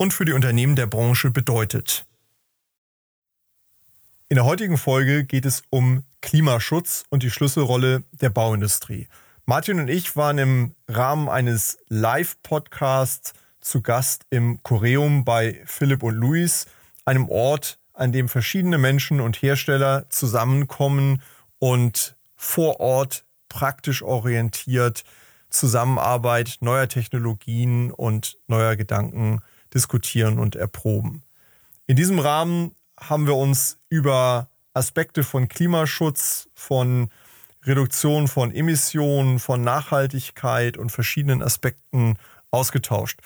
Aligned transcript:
und 0.00 0.14
für 0.14 0.24
die 0.24 0.32
Unternehmen 0.32 0.76
der 0.76 0.86
Branche 0.86 1.30
bedeutet. 1.30 2.06
In 4.30 4.36
der 4.36 4.46
heutigen 4.46 4.78
Folge 4.78 5.24
geht 5.24 5.44
es 5.44 5.62
um 5.68 6.04
Klimaschutz 6.22 7.04
und 7.10 7.22
die 7.22 7.30
Schlüsselrolle 7.30 8.04
der 8.10 8.30
Bauindustrie. 8.30 9.08
Martin 9.44 9.78
und 9.78 9.88
ich 9.88 10.16
waren 10.16 10.38
im 10.38 10.74
Rahmen 10.88 11.28
eines 11.28 11.76
Live-Podcasts 11.88 13.34
zu 13.60 13.82
Gast 13.82 14.24
im 14.30 14.62
Choreum 14.62 15.26
bei 15.26 15.60
Philipp 15.66 16.02
und 16.02 16.14
Luis, 16.14 16.64
einem 17.04 17.28
Ort, 17.28 17.78
an 17.92 18.10
dem 18.10 18.30
verschiedene 18.30 18.78
Menschen 18.78 19.20
und 19.20 19.42
Hersteller 19.42 20.08
zusammenkommen 20.08 21.20
und 21.58 22.16
vor 22.36 22.80
Ort 22.80 23.26
praktisch 23.50 24.02
orientiert 24.02 25.04
Zusammenarbeit 25.50 26.56
neuer 26.60 26.88
Technologien 26.88 27.90
und 27.90 28.38
neuer 28.46 28.76
Gedanken 28.76 29.42
diskutieren 29.74 30.38
und 30.38 30.56
erproben. 30.56 31.22
In 31.86 31.96
diesem 31.96 32.18
Rahmen 32.18 32.74
haben 32.98 33.26
wir 33.26 33.36
uns 33.36 33.78
über 33.88 34.48
Aspekte 34.74 35.24
von 35.24 35.48
Klimaschutz, 35.48 36.48
von 36.54 37.10
Reduktion 37.64 38.28
von 38.28 38.54
Emissionen, 38.54 39.38
von 39.38 39.62
Nachhaltigkeit 39.62 40.76
und 40.76 40.90
verschiedenen 40.90 41.42
Aspekten 41.42 42.16
ausgetauscht. 42.50 43.20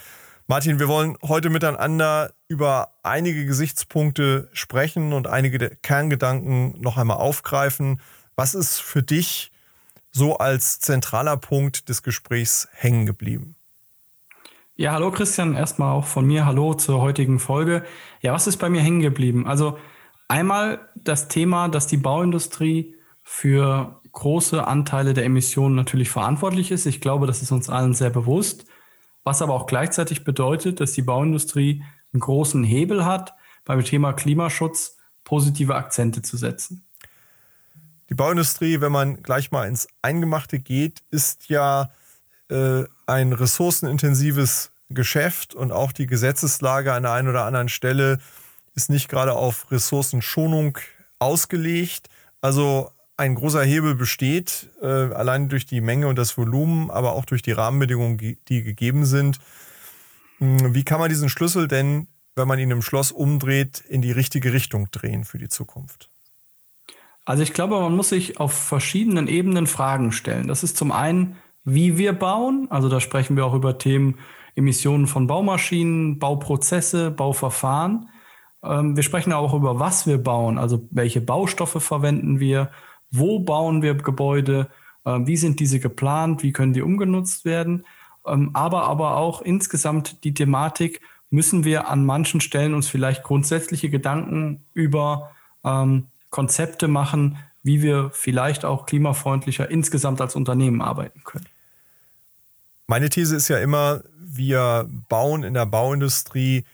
Martin, 0.46 0.78
wir 0.78 0.88
wollen 0.88 1.16
heute 1.22 1.50
miteinander 1.50 2.32
über 2.48 2.92
einige 3.02 3.46
Gesichtspunkte 3.46 4.50
sprechen 4.52 5.12
und 5.12 5.26
einige 5.26 5.76
Kerngedanken 5.76 6.80
noch 6.80 6.98
einmal 6.98 7.16
aufgreifen. 7.16 8.00
Was 8.36 8.54
ist 8.54 8.80
für 8.80 9.02
dich 9.02 9.52
so 10.10 10.36
als 10.36 10.80
zentraler 10.80 11.36
Punkt 11.36 11.88
des 11.88 12.02
Gesprächs 12.02 12.68
hängen 12.72 13.06
geblieben? 13.06 13.56
Ja, 14.76 14.90
hallo 14.90 15.12
Christian, 15.12 15.54
erstmal 15.54 15.92
auch 15.92 16.04
von 16.04 16.26
mir 16.26 16.46
hallo 16.46 16.74
zur 16.74 17.00
heutigen 17.00 17.38
Folge. 17.38 17.84
Ja, 18.22 18.32
was 18.32 18.48
ist 18.48 18.56
bei 18.56 18.68
mir 18.68 18.80
hängen 18.80 19.02
geblieben? 19.02 19.46
Also 19.46 19.78
einmal 20.26 20.88
das 20.96 21.28
Thema, 21.28 21.68
dass 21.68 21.86
die 21.86 21.96
Bauindustrie 21.96 22.96
für 23.22 24.00
große 24.10 24.66
Anteile 24.66 25.14
der 25.14 25.26
Emissionen 25.26 25.76
natürlich 25.76 26.10
verantwortlich 26.10 26.72
ist. 26.72 26.86
Ich 26.86 27.00
glaube, 27.00 27.28
das 27.28 27.40
ist 27.40 27.52
uns 27.52 27.70
allen 27.70 27.94
sehr 27.94 28.10
bewusst. 28.10 28.66
Was 29.22 29.42
aber 29.42 29.54
auch 29.54 29.66
gleichzeitig 29.66 30.24
bedeutet, 30.24 30.80
dass 30.80 30.90
die 30.90 31.02
Bauindustrie 31.02 31.84
einen 32.12 32.20
großen 32.20 32.64
Hebel 32.64 33.04
hat, 33.04 33.32
beim 33.64 33.84
Thema 33.84 34.12
Klimaschutz 34.12 34.96
positive 35.22 35.76
Akzente 35.76 36.20
zu 36.20 36.36
setzen. 36.36 36.84
Die 38.10 38.14
Bauindustrie, 38.14 38.80
wenn 38.80 38.90
man 38.90 39.22
gleich 39.22 39.52
mal 39.52 39.68
ins 39.68 39.86
Eingemachte 40.02 40.58
geht, 40.58 41.04
ist 41.12 41.48
ja 41.48 41.92
äh, 42.50 42.84
ein 43.06 43.32
ressourcenintensives 43.32 44.70
Geschäft 44.90 45.54
und 45.54 45.72
auch 45.72 45.92
die 45.92 46.06
Gesetzeslage 46.06 46.92
an 46.92 47.04
der 47.04 47.12
einen 47.12 47.28
oder 47.28 47.44
anderen 47.44 47.68
Stelle 47.68 48.18
ist 48.74 48.90
nicht 48.90 49.08
gerade 49.08 49.34
auf 49.34 49.70
Ressourcenschonung 49.70 50.78
ausgelegt. 51.18 52.08
Also 52.40 52.90
ein 53.16 53.34
großer 53.34 53.62
Hebel 53.62 53.94
besteht, 53.94 54.70
äh, 54.82 54.86
allein 54.86 55.48
durch 55.48 55.66
die 55.66 55.80
Menge 55.80 56.08
und 56.08 56.16
das 56.16 56.36
Volumen, 56.36 56.90
aber 56.90 57.12
auch 57.12 57.24
durch 57.24 57.42
die 57.42 57.52
Rahmenbedingungen, 57.52 58.18
die 58.18 58.62
gegeben 58.62 59.06
sind. 59.06 59.38
Hm, 60.38 60.74
wie 60.74 60.84
kann 60.84 61.00
man 61.00 61.08
diesen 61.08 61.28
Schlüssel 61.28 61.68
denn, 61.68 62.08
wenn 62.34 62.48
man 62.48 62.58
ihn 62.58 62.70
im 62.70 62.82
Schloss 62.82 63.12
umdreht, 63.12 63.82
in 63.88 64.02
die 64.02 64.12
richtige 64.12 64.52
Richtung 64.52 64.90
drehen 64.90 65.24
für 65.24 65.38
die 65.38 65.48
Zukunft? 65.48 66.10
Also 67.24 67.42
ich 67.42 67.54
glaube, 67.54 67.80
man 67.80 67.96
muss 67.96 68.10
sich 68.10 68.38
auf 68.38 68.52
verschiedenen 68.52 69.28
Ebenen 69.28 69.66
Fragen 69.66 70.12
stellen. 70.12 70.48
Das 70.48 70.62
ist 70.62 70.76
zum 70.76 70.92
einen, 70.92 71.36
wie 71.64 71.98
wir 71.98 72.12
bauen. 72.12 72.66
Also 72.70 72.88
da 72.88 73.00
sprechen 73.00 73.36
wir 73.36 73.46
auch 73.46 73.54
über 73.54 73.78
Themen 73.78 74.18
Emissionen 74.54 75.06
von 75.06 75.26
Baumaschinen, 75.26 76.18
Bauprozesse, 76.18 77.10
Bauverfahren. 77.10 78.08
Ähm, 78.62 78.96
wir 78.96 79.02
sprechen 79.02 79.32
auch 79.32 79.54
über, 79.54 79.80
was 79.80 80.06
wir 80.06 80.18
bauen, 80.18 80.58
also 80.58 80.86
welche 80.90 81.20
Baustoffe 81.20 81.82
verwenden 81.82 82.40
wir, 82.40 82.70
wo 83.10 83.40
bauen 83.40 83.82
wir 83.82 83.94
Gebäude, 83.94 84.68
äh, 85.04 85.18
wie 85.24 85.36
sind 85.36 85.60
diese 85.60 85.80
geplant, 85.80 86.42
wie 86.42 86.52
können 86.52 86.72
die 86.72 86.82
umgenutzt 86.82 87.44
werden. 87.44 87.84
Ähm, 88.26 88.50
aber, 88.54 88.84
aber 88.84 89.16
auch 89.16 89.42
insgesamt 89.42 90.24
die 90.24 90.34
Thematik, 90.34 91.00
müssen 91.30 91.64
wir 91.64 91.88
an 91.88 92.04
manchen 92.04 92.40
Stellen 92.40 92.74
uns 92.74 92.86
vielleicht 92.86 93.24
grundsätzliche 93.24 93.90
Gedanken 93.90 94.64
über 94.72 95.32
ähm, 95.64 96.06
Konzepte 96.30 96.86
machen, 96.86 97.38
wie 97.64 97.82
wir 97.82 98.10
vielleicht 98.12 98.64
auch 98.64 98.86
klimafreundlicher 98.86 99.68
insgesamt 99.68 100.20
als 100.20 100.36
Unternehmen 100.36 100.80
arbeiten 100.80 101.24
können. 101.24 101.46
Meine 102.86 103.08
These 103.08 103.36
ist 103.36 103.48
ja 103.48 103.58
immer, 103.58 104.02
wir 104.18 104.88
bauen 105.08 105.42
in 105.42 105.54
der 105.54 105.64
Bauindustrie 105.64 106.64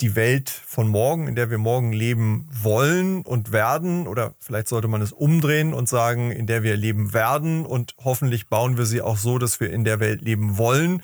die 0.00 0.16
Welt 0.16 0.50
von 0.50 0.88
morgen, 0.88 1.28
in 1.28 1.36
der 1.36 1.48
wir 1.48 1.58
morgen 1.58 1.92
leben 1.92 2.48
wollen 2.50 3.22
und 3.22 3.52
werden, 3.52 4.08
oder 4.08 4.34
vielleicht 4.40 4.66
sollte 4.66 4.88
man 4.88 5.00
es 5.00 5.12
umdrehen 5.12 5.72
und 5.72 5.88
sagen, 5.88 6.32
in 6.32 6.48
der 6.48 6.64
wir 6.64 6.76
leben 6.76 7.12
werden 7.12 7.64
und 7.64 7.94
hoffentlich 8.02 8.48
bauen 8.48 8.76
wir 8.76 8.84
sie 8.84 9.00
auch 9.00 9.16
so, 9.16 9.38
dass 9.38 9.60
wir 9.60 9.70
in 9.70 9.84
der 9.84 10.00
Welt 10.00 10.22
leben 10.22 10.58
wollen. 10.58 11.02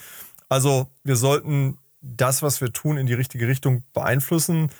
Also 0.49 0.89
wir 1.05 1.15
sollten 1.15 1.78
das, 2.03 2.43
was 2.43 2.60
wir 2.60 2.72
tun, 2.72 2.97
in 2.97 3.06
die 3.06 3.15
richtige 3.15 3.47
Richtung 3.47 3.84
beeinflussen. 3.93 4.71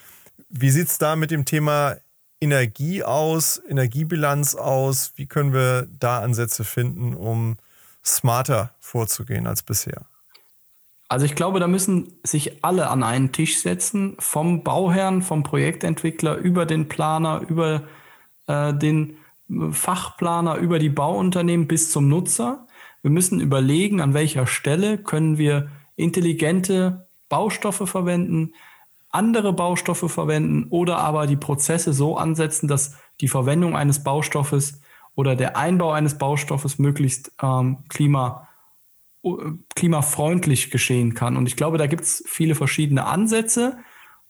Wie 0.49 0.71
sieht 0.71 0.89
es 0.89 0.99
da 0.99 1.15
mit 1.15 1.31
dem 1.31 1.45
Thema 1.45 1.97
Energie 2.41 3.05
aus, 3.05 3.63
Energiebilanz 3.69 4.57
aus? 4.57 5.13
Wie 5.15 5.27
können 5.27 5.53
wir 5.53 5.87
da 6.01 6.19
Ansätze 6.21 6.65
finden, 6.65 7.15
um 7.15 7.57
smarter 8.05 8.75
vorzugehen 8.81 9.47
als 9.47 9.63
bisher? 9.63 10.07
Also 11.09 11.27
ich 11.27 11.35
glaube, 11.35 11.59
da 11.59 11.67
müssen 11.67 12.13
sich 12.23 12.65
alle 12.65 12.89
an 12.89 13.03
einen 13.03 13.33
Tisch 13.33 13.59
setzen, 13.59 14.17
vom 14.21 14.63
Bauherrn, 14.63 15.23
vom 15.23 15.43
Projektentwickler 15.43 16.37
über 16.37 16.67
den 16.67 16.89
Planer, 16.89 17.43
über 17.49 17.83
äh, 18.47 18.73
den 18.73 19.17
Fachplaner, 19.73 20.57
über 20.57 20.79
die 20.79 20.89
Bauunternehmen 20.89 21.67
bis 21.67 21.91
zum 21.91 22.09
Nutzer. 22.09 22.67
Wir 23.03 23.11
müssen 23.11 23.41
überlegen, 23.41 24.01
an 24.01 24.15
welcher 24.15 24.47
Stelle 24.47 24.99
können 24.99 25.37
wir 25.37 25.71
intelligente 25.97 27.09
Baustoffe 27.29 27.89
verwenden, 27.89 28.55
andere 29.11 29.53
Baustoffe 29.53 30.11
verwenden 30.11 30.69
oder 30.71 30.99
aber 30.99 31.27
die 31.27 31.37
Prozesse 31.37 31.93
so 31.93 32.17
ansetzen, 32.17 32.69
dass 32.69 32.95
die 33.21 33.29
Verwendung 33.29 33.77
eines 33.77 34.05
Baustoffes 34.05 34.81
oder 35.15 35.37
der 35.37 35.57
Einbau 35.57 35.93
eines 35.93 36.19
Baustoffes 36.19 36.79
möglichst 36.79 37.33
ähm, 37.43 37.79
klima, 37.89 38.49
klimafreundlich 39.75 40.71
geschehen 40.71 41.15
kann. 41.15 41.37
Und 41.37 41.47
ich 41.47 41.57
glaube, 41.57 41.79
da 41.79 41.87
gibt 41.87 42.05
es 42.05 42.25
viele 42.27 42.55
verschiedene 42.55 43.07
Ansätze 43.07 43.79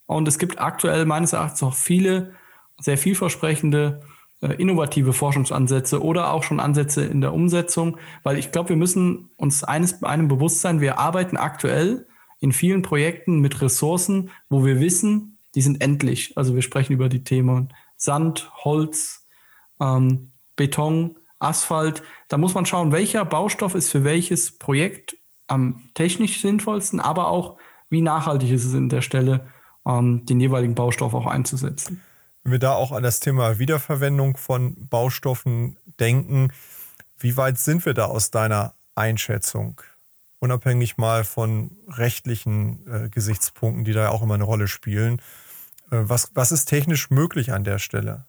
und 0.07 0.27
es 0.27 0.39
gibt 0.39 0.61
aktuell 0.61 1.05
meines 1.07 1.33
Erachtens 1.33 1.63
auch 1.63 1.75
viele 1.75 2.35
sehr 2.79 2.99
vielversprechende 2.99 4.01
äh, 4.41 4.55
innovative 4.55 5.13
Forschungsansätze 5.13 6.03
oder 6.03 6.33
auch 6.33 6.43
schon 6.43 6.61
Ansätze 6.61 7.05
in 7.05 7.21
der 7.21 7.33
Umsetzung, 7.33 7.99
weil 8.23 8.39
ich 8.39 8.53
glaube, 8.53 8.71
wir 8.71 8.77
müssen 8.77 9.31
uns 9.37 9.63
eines 9.65 10.03
einem 10.03 10.29
bewusst 10.29 10.61
sein, 10.61 10.81
wir 10.81 10.99
arbeiten 10.99 11.37
aktuell 11.37 12.07
in 12.41 12.53
vielen 12.53 12.83
Projekten 12.83 13.41
mit 13.41 13.61
Ressourcen, 13.61 14.31
wo 14.49 14.65
wir 14.65 14.81
wissen, 14.81 15.39
die 15.55 15.61
sind 15.61 15.83
endlich. 15.83 16.37
Also 16.37 16.55
wir 16.55 16.63
sprechen 16.63 16.95
über 16.95 17.09
die 17.09 17.23
Themen 17.23 17.73
Sand, 17.97 18.51
Holz, 18.65 19.27
ähm, 19.79 20.30
Beton, 20.61 21.17
Asphalt. 21.39 22.03
Da 22.29 22.37
muss 22.37 22.53
man 22.53 22.67
schauen, 22.67 22.93
welcher 22.93 23.25
Baustoff 23.25 23.75
ist 23.75 23.91
für 23.91 24.05
welches 24.05 24.59
Projekt 24.59 25.17
am 25.47 25.89
technisch 25.95 26.43
sinnvollsten, 26.43 27.01
aber 27.01 27.29
auch, 27.29 27.57
wie 27.89 28.03
nachhaltig 28.03 28.51
ist 28.51 28.67
es 28.67 28.75
in 28.75 28.91
der 28.91 29.01
Stelle, 29.01 29.49
ähm, 29.87 30.27
den 30.27 30.39
jeweiligen 30.39 30.75
Baustoff 30.75 31.15
auch 31.15 31.25
einzusetzen. 31.25 32.03
Wenn 32.43 32.53
wir 32.53 32.59
da 32.59 32.75
auch 32.75 32.93
an 32.93 33.03
das 33.03 33.21
Thema 33.21 33.59
Wiederverwendung 33.59 34.37
von 34.37 34.77
Baustoffen 34.91 35.79
denken, 35.99 36.53
wie 37.19 37.39
weit 37.39 37.59
sind 37.59 37.87
wir 37.87 37.95
da 37.95 38.05
aus 38.05 38.31
deiner 38.31 38.75
Einschätzung? 38.95 39.81
Unabhängig 40.41 40.99
mal 40.99 41.25
von 41.25 41.75
rechtlichen 41.89 42.87
äh, 42.87 43.09
Gesichtspunkten, 43.09 43.85
die 43.85 43.93
da 43.95 44.11
auch 44.11 44.21
immer 44.21 44.35
eine 44.35 44.45
Rolle 44.45 44.69
spielen. 44.69 45.23
Äh, 45.91 46.03
was, 46.03 46.33
was 46.35 46.53
ist 46.53 46.67
technisch 46.67 47.09
möglich 47.09 47.51
an 47.51 47.65
der 47.65 47.79
Stelle? 47.79 48.27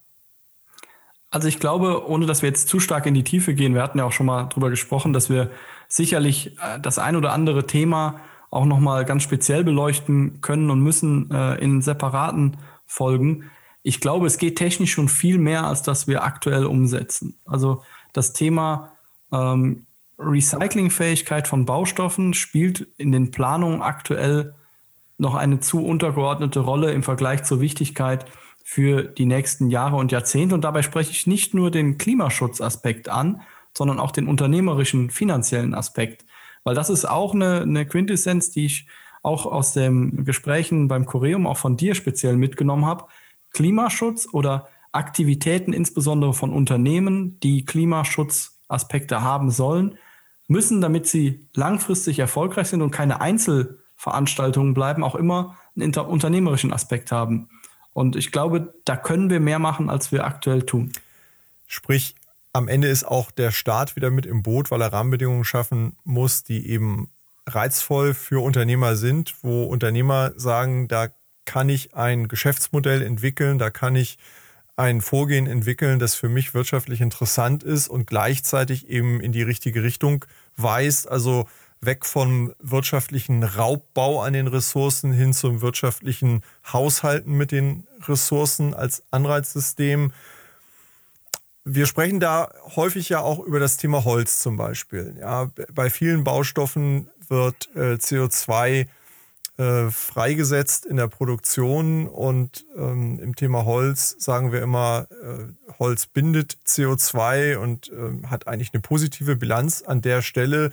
Also 1.31 1.47
ich 1.47 1.59
glaube, 1.59 2.07
ohne 2.07 2.25
dass 2.25 2.41
wir 2.41 2.49
jetzt 2.49 2.67
zu 2.67 2.81
stark 2.81 3.05
in 3.05 3.13
die 3.13 3.23
Tiefe 3.23 3.53
gehen, 3.53 3.73
wir 3.73 3.81
hatten 3.81 3.97
ja 3.97 4.03
auch 4.03 4.11
schon 4.11 4.25
mal 4.25 4.43
drüber 4.43 4.69
gesprochen, 4.69 5.13
dass 5.13 5.29
wir 5.29 5.49
sicherlich 5.87 6.57
äh, 6.59 6.79
das 6.81 6.99
ein 6.99 7.15
oder 7.15 7.31
andere 7.31 7.65
Thema 7.65 8.19
auch 8.49 8.65
nochmal 8.65 9.05
ganz 9.05 9.23
speziell 9.23 9.63
beleuchten 9.63 10.41
können 10.41 10.69
und 10.69 10.81
müssen 10.81 11.31
äh, 11.31 11.55
in 11.55 11.81
separaten 11.81 12.57
Folgen. 12.85 13.49
Ich 13.81 14.01
glaube, 14.01 14.27
es 14.27 14.37
geht 14.37 14.57
technisch 14.57 14.91
schon 14.91 15.07
viel 15.07 15.37
mehr, 15.37 15.63
als 15.63 15.81
das 15.81 16.05
wir 16.05 16.23
aktuell 16.23 16.65
umsetzen. 16.65 17.37
Also 17.45 17.81
das 18.11 18.33
Thema 18.33 18.91
ähm, 19.31 19.85
Recyclingfähigkeit 20.19 21.47
von 21.47 21.65
Baustoffen 21.65 22.33
spielt 22.33 22.87
in 22.97 23.13
den 23.13 23.31
Planungen 23.31 23.81
aktuell 23.81 24.53
noch 25.17 25.35
eine 25.35 25.61
zu 25.61 25.85
untergeordnete 25.85 26.59
Rolle 26.59 26.91
im 26.91 27.03
Vergleich 27.03 27.43
zur 27.43 27.61
Wichtigkeit 27.61 28.25
für 28.63 29.03
die 29.03 29.25
nächsten 29.25 29.69
Jahre 29.69 29.97
und 29.97 30.11
Jahrzehnte. 30.11 30.55
Und 30.55 30.63
dabei 30.63 30.81
spreche 30.81 31.11
ich 31.11 31.27
nicht 31.27 31.53
nur 31.53 31.71
den 31.71 31.97
Klimaschutzaspekt 31.97 33.09
an, 33.09 33.41
sondern 33.75 33.99
auch 33.99 34.11
den 34.11 34.27
unternehmerischen, 34.27 35.09
finanziellen 35.09 35.73
Aspekt. 35.73 36.25
Weil 36.63 36.75
das 36.75 36.89
ist 36.89 37.05
auch 37.05 37.33
eine, 37.33 37.61
eine 37.61 37.85
Quintessenz, 37.85 38.51
die 38.51 38.65
ich 38.65 38.87
auch 39.23 39.45
aus 39.45 39.73
den 39.73 40.25
Gesprächen 40.25 40.87
beim 40.87 41.05
Choreum, 41.05 41.47
auch 41.47 41.57
von 41.57 41.77
dir 41.77 41.95
speziell 41.95 42.37
mitgenommen 42.37 42.85
habe. 42.85 43.05
Klimaschutz 43.51 44.27
oder 44.31 44.67
Aktivitäten, 44.91 45.73
insbesondere 45.73 46.33
von 46.33 46.51
Unternehmen, 46.51 47.39
die 47.39 47.65
Klimaschutzaspekte 47.65 49.21
haben 49.21 49.51
sollen, 49.51 49.97
müssen, 50.47 50.81
damit 50.81 51.07
sie 51.07 51.47
langfristig 51.55 52.19
erfolgreich 52.19 52.67
sind 52.67 52.81
und 52.81 52.91
keine 52.91 53.21
Einzelveranstaltungen 53.21 54.73
bleiben, 54.73 55.03
auch 55.03 55.15
immer 55.15 55.57
einen 55.75 55.93
unternehmerischen 55.95 56.73
Aspekt 56.73 57.11
haben. 57.11 57.49
Und 57.93 58.15
ich 58.15 58.31
glaube, 58.31 58.73
da 58.85 58.95
können 58.95 59.29
wir 59.29 59.39
mehr 59.39 59.59
machen, 59.59 59.89
als 59.89 60.11
wir 60.11 60.25
aktuell 60.25 60.63
tun. 60.63 60.91
Sprich, 61.67 62.15
am 62.53 62.67
Ende 62.67 62.87
ist 62.87 63.05
auch 63.05 63.31
der 63.31 63.51
Staat 63.51 63.95
wieder 63.95 64.11
mit 64.11 64.25
im 64.25 64.43
Boot, 64.43 64.71
weil 64.71 64.81
er 64.81 64.93
Rahmenbedingungen 64.93 65.45
schaffen 65.45 65.95
muss, 66.03 66.43
die 66.43 66.67
eben 66.69 67.09
reizvoll 67.47 68.13
für 68.13 68.43
Unternehmer 68.43 68.95
sind, 68.95 69.35
wo 69.41 69.63
Unternehmer 69.63 70.33
sagen, 70.35 70.87
da 70.87 71.07
kann 71.45 71.69
ich 71.69 71.95
ein 71.95 72.27
Geschäftsmodell 72.27 73.01
entwickeln, 73.01 73.57
da 73.57 73.69
kann 73.69 73.95
ich 73.95 74.17
ein 74.77 75.01
Vorgehen 75.01 75.47
entwickeln, 75.47 75.99
das 75.99 76.15
für 76.15 76.29
mich 76.29 76.53
wirtschaftlich 76.53 77.01
interessant 77.01 77.63
ist 77.63 77.87
und 77.87 78.07
gleichzeitig 78.07 78.89
eben 78.89 79.19
in 79.19 79.31
die 79.31 79.43
richtige 79.43 79.83
Richtung 79.83 80.25
weist. 80.55 81.09
Also 81.09 81.47
weg 81.81 82.05
vom 82.05 82.53
wirtschaftlichen 82.59 83.43
Raubbau 83.43 84.21
an 84.21 84.33
den 84.33 84.47
Ressourcen 84.47 85.11
hin 85.11 85.33
zum 85.33 85.61
wirtschaftlichen 85.61 86.43
Haushalten 86.71 87.33
mit 87.33 87.51
den 87.51 87.87
Ressourcen 88.07 88.75
als 88.75 89.03
Anreizsystem. 89.09 90.13
Wir 91.65 91.87
sprechen 91.87 92.19
da 92.19 92.51
häufig 92.75 93.09
ja 93.09 93.21
auch 93.21 93.39
über 93.39 93.59
das 93.59 93.77
Thema 93.77 94.03
Holz 94.03 94.39
zum 94.39 94.57
Beispiel. 94.57 95.15
Ja, 95.19 95.49
bei 95.73 95.89
vielen 95.89 96.23
Baustoffen 96.23 97.09
wird 97.27 97.69
äh, 97.75 97.93
CO2 97.93 98.87
äh, 99.57 99.91
freigesetzt 99.91 100.85
in 100.85 100.97
der 100.97 101.07
Produktion 101.07 102.07
und 102.07 102.65
ähm, 102.75 103.19
im 103.19 103.35
Thema 103.35 103.65
Holz 103.65 104.15
sagen 104.19 104.51
wir 104.51 104.61
immer, 104.61 105.07
äh, 105.09 105.73
Holz 105.77 106.05
bindet 106.07 106.57
CO2 106.65 107.57
und 107.57 107.89
äh, 107.89 108.27
hat 108.27 108.47
eigentlich 108.47 108.73
eine 108.73 108.81
positive 108.81 109.35
Bilanz 109.35 109.81
an 109.81 110.01
der 110.01 110.21
Stelle. 110.21 110.71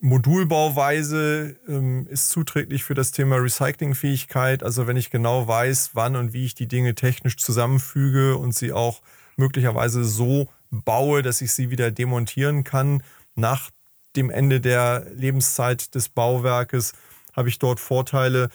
Modulbauweise 0.00 1.56
ähm, 1.68 2.06
ist 2.08 2.30
zuträglich 2.30 2.84
für 2.84 2.94
das 2.94 3.12
Thema 3.12 3.36
Recyclingfähigkeit. 3.36 4.62
Also 4.62 4.86
wenn 4.86 4.96
ich 4.96 5.10
genau 5.10 5.46
weiß, 5.46 5.90
wann 5.92 6.16
und 6.16 6.32
wie 6.32 6.46
ich 6.46 6.54
die 6.54 6.68
Dinge 6.68 6.94
technisch 6.94 7.36
zusammenfüge 7.36 8.36
und 8.36 8.54
sie 8.54 8.72
auch 8.72 9.02
möglicherweise 9.36 10.04
so 10.04 10.48
baue, 10.70 11.22
dass 11.22 11.42
ich 11.42 11.52
sie 11.52 11.70
wieder 11.70 11.90
demontieren 11.90 12.64
kann 12.64 13.02
nach 13.34 13.70
dem 14.16 14.30
Ende 14.30 14.60
der 14.60 15.06
Lebenszeit 15.14 15.94
des 15.94 16.08
Bauwerkes, 16.08 16.94
habe 17.34 17.48
ich 17.48 17.58
dort 17.58 17.78
Vorteile. 17.78 18.48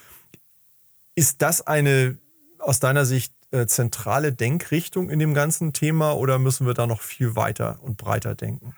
Ist 1.14 1.42
das 1.42 1.66
eine 1.66 2.18
aus 2.60 2.80
deiner 2.80 3.06
Sicht 3.06 3.34
äh, 3.52 3.68
zentrale 3.68 4.34
Denkrichtung 4.34 5.10
in 5.10 5.20
dem 5.20 5.34
ganzen 5.34 5.74
Thema 5.74 6.14
oder 6.14 6.40
müssen 6.40 6.66
wir 6.66 6.74
da 6.74 6.88
noch 6.88 7.02
viel 7.02 7.36
weiter 7.36 7.80
und 7.84 7.98
breiter 7.98 8.36
denken? 8.36 8.76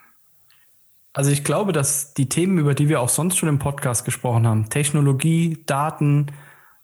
Also 1.12 1.30
ich 1.30 1.44
glaube, 1.44 1.72
dass 1.72 2.14
die 2.14 2.28
Themen, 2.28 2.58
über 2.58 2.74
die 2.74 2.88
wir 2.88 3.00
auch 3.00 3.08
sonst 3.08 3.36
schon 3.38 3.48
im 3.48 3.58
Podcast 3.58 4.04
gesprochen 4.04 4.46
haben, 4.46 4.68
Technologie, 4.70 5.62
Daten, 5.66 6.26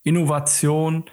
Innovation, 0.02 1.04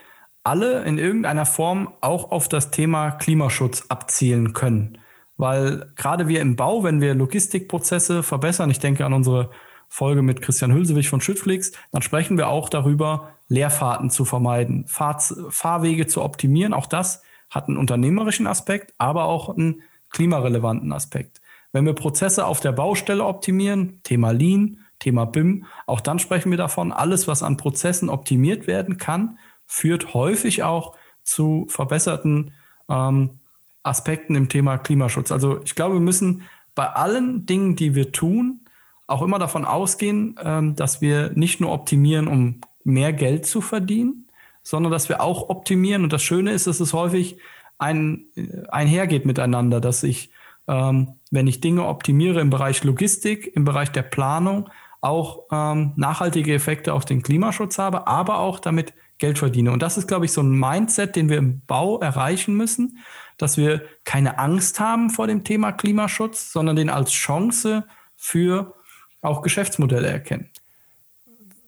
alle 0.43 0.83
in 0.83 0.97
irgendeiner 0.97 1.45
Form 1.45 1.93
auch 2.01 2.31
auf 2.31 2.49
das 2.49 2.71
Thema 2.71 3.11
Klimaschutz 3.11 3.85
abzielen 3.89 4.53
können. 4.53 4.97
Weil 5.37 5.91
gerade 5.95 6.27
wir 6.27 6.41
im 6.41 6.55
Bau, 6.55 6.83
wenn 6.83 7.01
wir 7.01 7.13
Logistikprozesse 7.15 8.23
verbessern, 8.23 8.69
ich 8.69 8.79
denke 8.79 9.05
an 9.05 9.13
unsere 9.13 9.51
Folge 9.87 10.21
mit 10.21 10.41
Christian 10.41 10.73
Hülsewig 10.73 11.09
von 11.09 11.19
Schüttflix, 11.19 11.73
dann 11.91 12.01
sprechen 12.01 12.37
wir 12.37 12.47
auch 12.47 12.69
darüber, 12.69 13.33
Leerfahrten 13.49 14.09
zu 14.09 14.23
vermeiden, 14.23 14.87
Fahr 14.87 15.19
Fahrwege 15.49 16.07
zu 16.07 16.21
optimieren. 16.23 16.73
Auch 16.73 16.85
das 16.85 17.21
hat 17.49 17.67
einen 17.67 17.77
unternehmerischen 17.77 18.47
Aspekt, 18.47 18.93
aber 18.97 19.25
auch 19.25 19.49
einen 19.49 19.81
klimarelevanten 20.09 20.91
Aspekt. 20.93 21.40
Wenn 21.73 21.85
wir 21.85 21.93
Prozesse 21.93 22.45
auf 22.45 22.59
der 22.59 22.71
Baustelle 22.71 23.25
optimieren, 23.25 24.01
Thema 24.03 24.31
Lean, 24.31 24.79
Thema 24.99 25.25
BIM, 25.25 25.65
auch 25.87 26.01
dann 26.01 26.19
sprechen 26.19 26.51
wir 26.51 26.57
davon, 26.57 26.91
alles, 26.91 27.27
was 27.27 27.43
an 27.43 27.57
Prozessen 27.57 28.09
optimiert 28.09 28.67
werden 28.67 28.97
kann, 28.97 29.37
führt 29.65 30.13
häufig 30.13 30.63
auch 30.63 30.95
zu 31.23 31.65
verbesserten 31.69 32.53
ähm, 32.89 33.39
Aspekten 33.83 34.35
im 34.35 34.49
Thema 34.49 34.77
Klimaschutz. 34.77 35.31
Also 35.31 35.61
ich 35.63 35.75
glaube, 35.75 35.95
wir 35.95 36.01
müssen 36.01 36.43
bei 36.75 36.87
allen 36.87 37.45
Dingen, 37.45 37.75
die 37.75 37.95
wir 37.95 38.11
tun, 38.11 38.61
auch 39.07 39.21
immer 39.21 39.39
davon 39.39 39.65
ausgehen, 39.65 40.35
ähm, 40.43 40.75
dass 40.75 41.01
wir 41.01 41.31
nicht 41.35 41.61
nur 41.61 41.71
optimieren, 41.71 42.27
um 42.27 42.61
mehr 42.83 43.13
Geld 43.13 43.45
zu 43.45 43.61
verdienen, 43.61 44.27
sondern 44.63 44.91
dass 44.91 45.09
wir 45.09 45.21
auch 45.21 45.49
optimieren. 45.49 46.03
Und 46.03 46.13
das 46.13 46.23
Schöne 46.23 46.51
ist, 46.51 46.67
dass 46.67 46.79
es 46.79 46.93
häufig 46.93 47.37
ein, 47.77 48.25
äh, 48.35 48.67
einhergeht 48.69 49.25
miteinander, 49.25 49.81
dass 49.81 50.03
ich 50.03 50.31
ähm, 50.71 51.19
wenn 51.31 51.47
ich 51.47 51.59
Dinge 51.59 51.85
optimiere 51.85 52.39
im 52.39 52.49
Bereich 52.49 52.83
Logistik, 52.85 53.53
im 53.55 53.65
Bereich 53.65 53.91
der 53.91 54.03
Planung, 54.03 54.69
auch 55.01 55.47
ähm, 55.51 55.91
nachhaltige 55.97 56.53
Effekte 56.53 56.93
auf 56.93 57.03
den 57.03 57.21
Klimaschutz 57.21 57.77
habe, 57.77 58.07
aber 58.07 58.39
auch 58.39 58.59
damit 58.59 58.93
Geld 59.17 59.37
verdiene. 59.37 59.71
Und 59.71 59.81
das 59.81 59.97
ist, 59.97 60.07
glaube 60.07 60.25
ich, 60.25 60.31
so 60.31 60.41
ein 60.41 60.51
Mindset, 60.51 61.15
den 61.15 61.29
wir 61.29 61.37
im 61.37 61.61
Bau 61.67 61.99
erreichen 61.99 62.55
müssen, 62.55 62.99
dass 63.37 63.57
wir 63.57 63.83
keine 64.05 64.39
Angst 64.39 64.79
haben 64.79 65.09
vor 65.09 65.27
dem 65.27 65.43
Thema 65.43 65.73
Klimaschutz, 65.73 66.53
sondern 66.53 66.75
den 66.77 66.89
als 66.89 67.11
Chance 67.11 67.85
für 68.15 68.75
auch 69.21 69.41
Geschäftsmodelle 69.41 70.07
erkennen. 70.07 70.49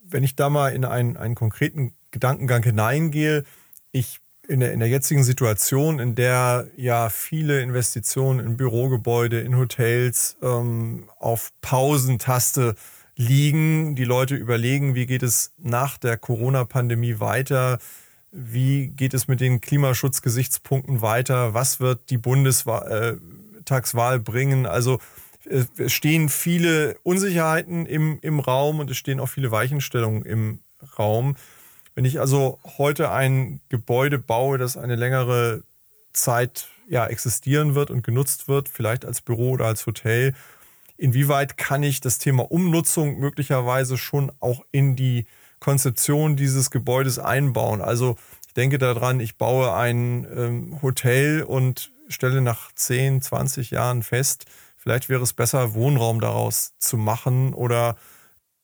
Wenn 0.02 0.24
ich 0.24 0.34
da 0.34 0.48
mal 0.48 0.70
in 0.70 0.84
einen, 0.84 1.16
einen 1.16 1.34
konkreten 1.34 1.94
Gedankengang 2.10 2.62
hineingehe, 2.62 3.44
ich 3.92 4.20
in 4.48 4.60
der, 4.60 4.72
in 4.72 4.80
der 4.80 4.88
jetzigen 4.88 5.24
Situation, 5.24 5.98
in 5.98 6.14
der 6.14 6.68
ja 6.76 7.08
viele 7.08 7.62
Investitionen 7.62 8.40
in 8.40 8.56
Bürogebäude, 8.56 9.40
in 9.40 9.56
Hotels 9.56 10.36
ähm, 10.42 11.08
auf 11.18 11.52
Pausentaste 11.60 12.74
liegen, 13.16 13.94
die 13.94 14.04
Leute 14.04 14.34
überlegen, 14.34 14.94
wie 14.94 15.06
geht 15.06 15.22
es 15.22 15.52
nach 15.58 15.98
der 15.98 16.16
Corona-Pandemie 16.16 17.20
weiter, 17.20 17.78
wie 18.32 18.88
geht 18.88 19.14
es 19.14 19.28
mit 19.28 19.40
den 19.40 19.60
Klimaschutzgesichtspunkten 19.60 21.00
weiter, 21.00 21.54
was 21.54 21.78
wird 21.78 22.10
die 22.10 22.18
Bundestagswahl 22.18 24.18
bringen. 24.18 24.66
Also 24.66 24.98
es 25.46 25.92
stehen 25.92 26.28
viele 26.28 26.96
Unsicherheiten 27.02 27.86
im, 27.86 28.18
im 28.22 28.40
Raum 28.40 28.80
und 28.80 28.90
es 28.90 28.96
stehen 28.96 29.20
auch 29.20 29.28
viele 29.28 29.50
Weichenstellungen 29.50 30.24
im 30.24 30.60
Raum. 30.98 31.36
Wenn 31.94 32.04
ich 32.04 32.18
also 32.18 32.58
heute 32.78 33.10
ein 33.10 33.60
Gebäude 33.68 34.18
baue, 34.18 34.58
das 34.58 34.76
eine 34.76 34.96
längere 34.96 35.62
Zeit 36.12 36.68
ja, 36.88 37.06
existieren 37.06 37.74
wird 37.74 37.90
und 37.90 38.02
genutzt 38.02 38.48
wird, 38.48 38.68
vielleicht 38.68 39.04
als 39.04 39.20
Büro 39.20 39.52
oder 39.52 39.66
als 39.66 39.86
Hotel, 39.86 40.34
inwieweit 40.96 41.56
kann 41.56 41.82
ich 41.82 42.00
das 42.00 42.18
Thema 42.18 42.50
Umnutzung 42.50 43.18
möglicherweise 43.18 43.96
schon 43.96 44.32
auch 44.40 44.64
in 44.72 44.96
die 44.96 45.26
Konzeption 45.60 46.36
dieses 46.36 46.70
Gebäudes 46.70 47.18
einbauen? 47.18 47.80
Also 47.80 48.16
ich 48.48 48.54
denke 48.54 48.78
daran, 48.78 49.20
ich 49.20 49.36
baue 49.36 49.72
ein 49.72 50.26
ähm, 50.36 50.82
Hotel 50.82 51.42
und 51.42 51.92
stelle 52.08 52.40
nach 52.40 52.72
10, 52.72 53.22
20 53.22 53.70
Jahren 53.70 54.02
fest, 54.02 54.46
vielleicht 54.76 55.08
wäre 55.08 55.22
es 55.22 55.32
besser, 55.32 55.74
Wohnraum 55.74 56.20
daraus 56.20 56.74
zu 56.78 56.96
machen 56.96 57.54
oder 57.54 57.96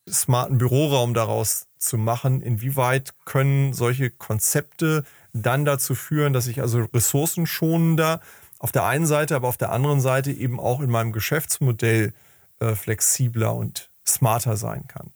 smarten 0.09 0.59
Büroraum 0.59 1.15
daraus 1.15 1.70
zu 1.81 1.99
machen. 1.99 2.43
Inwieweit 2.43 3.15
können 3.25 3.73
solche 3.73 4.11
Konzepte 4.11 5.05
dann 5.33 5.65
dazu 5.65 5.95
führen, 5.95 6.33
dass 6.33 6.47
ich 6.47 6.61
also 6.61 6.87
ressourcenschonender 6.95 8.21
auf 8.59 8.73
der 8.73 8.85
einen 8.85 9.07
Seite, 9.07 9.35
aber 9.35 9.49
auf 9.49 9.57
der 9.57 9.73
anderen 9.73 10.01
Seite 10.01 10.31
eben 10.31 10.61
auch 10.61 10.81
in 10.81 10.91
meinem 10.91 11.13
Geschäftsmodell 11.13 12.13
äh, 12.61 12.75
flexibler 12.75 13.55
und 13.55 13.91
smarter 14.07 14.57
sein 14.57 14.87
kann? 14.87 15.11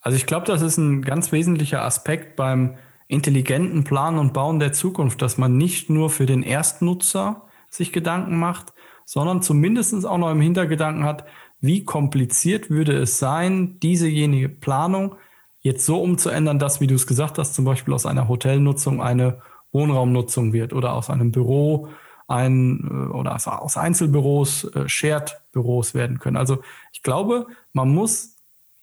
Also 0.00 0.16
ich 0.16 0.26
glaube, 0.26 0.46
das 0.46 0.62
ist 0.62 0.78
ein 0.78 1.02
ganz 1.02 1.32
wesentlicher 1.32 1.82
Aspekt 1.82 2.36
beim 2.36 2.78
intelligenten 3.08 3.84
Planen 3.84 4.18
und 4.18 4.32
Bauen 4.32 4.60
der 4.60 4.72
Zukunft, 4.72 5.20
dass 5.22 5.38
man 5.38 5.56
nicht 5.56 5.90
nur 5.90 6.10
für 6.10 6.26
den 6.26 6.42
Erstnutzer 6.42 7.42
sich 7.70 7.92
Gedanken 7.92 8.38
macht, 8.38 8.72
sondern 9.04 9.42
zumindest 9.42 10.06
auch 10.06 10.18
noch 10.18 10.30
im 10.30 10.40
Hintergedanken 10.40 11.04
hat, 11.04 11.24
wie 11.60 11.84
kompliziert 11.84 12.70
würde 12.70 12.96
es 12.96 13.18
sein, 13.18 13.80
diesejenige 13.80 14.48
Planung 14.48 15.16
jetzt 15.60 15.84
so 15.84 16.00
umzuändern, 16.00 16.58
dass, 16.58 16.80
wie 16.80 16.86
du 16.86 16.94
es 16.94 17.06
gesagt 17.06 17.38
hast, 17.38 17.54
zum 17.54 17.64
Beispiel 17.64 17.94
aus 17.94 18.06
einer 18.06 18.28
Hotelnutzung 18.28 19.02
eine 19.02 19.42
Wohnraumnutzung 19.72 20.52
wird 20.52 20.72
oder 20.72 20.94
aus 20.94 21.10
einem 21.10 21.32
Büro 21.32 21.88
ein 22.26 22.86
äh, 22.90 23.12
oder 23.12 23.34
aus 23.34 23.76
Einzelbüros 23.76 24.64
äh, 24.64 24.88
Shared-Büros 24.88 25.94
werden 25.94 26.18
können. 26.18 26.36
Also 26.36 26.62
ich 26.92 27.02
glaube, 27.02 27.46
man 27.72 27.88
muss 27.88 28.36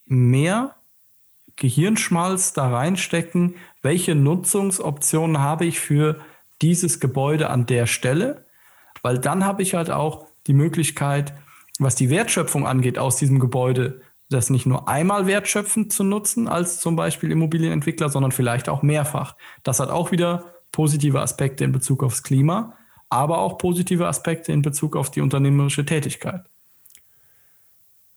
mehr 0.05 0.75
Gehirnschmalz 1.55 2.53
da 2.53 2.69
reinstecken, 2.69 3.55
welche 3.81 4.15
Nutzungsoptionen 4.15 5.39
habe 5.39 5.65
ich 5.65 5.79
für 5.79 6.19
dieses 6.61 6.99
Gebäude 6.99 7.49
an 7.49 7.65
der 7.65 7.85
Stelle, 7.85 8.45
weil 9.01 9.19
dann 9.19 9.45
habe 9.45 9.61
ich 9.61 9.75
halt 9.75 9.91
auch 9.91 10.25
die 10.47 10.53
Möglichkeit, 10.53 11.33
was 11.79 11.95
die 11.95 12.09
Wertschöpfung 12.09 12.65
angeht 12.65 12.97
aus 12.97 13.17
diesem 13.17 13.39
Gebäude, 13.39 14.01
das 14.29 14.49
nicht 14.49 14.65
nur 14.65 14.87
einmal 14.87 15.27
wertschöpfend 15.27 15.93
zu 15.93 16.03
nutzen 16.03 16.47
als 16.47 16.79
zum 16.79 16.95
Beispiel 16.95 17.31
Immobilienentwickler, 17.31 18.09
sondern 18.09 18.31
vielleicht 18.31 18.69
auch 18.69 18.81
mehrfach. 18.81 19.35
Das 19.63 19.79
hat 19.79 19.89
auch 19.89 20.11
wieder 20.11 20.55
positive 20.71 21.21
Aspekte 21.21 21.63
in 21.63 21.71
Bezug 21.71 22.03
aufs 22.03 22.23
Klima, 22.23 22.75
aber 23.09 23.39
auch 23.39 23.57
positive 23.57 24.07
Aspekte 24.07 24.51
in 24.51 24.61
Bezug 24.61 24.95
auf 24.95 25.11
die 25.11 25.21
unternehmerische 25.21 25.85
Tätigkeit. 25.85 26.41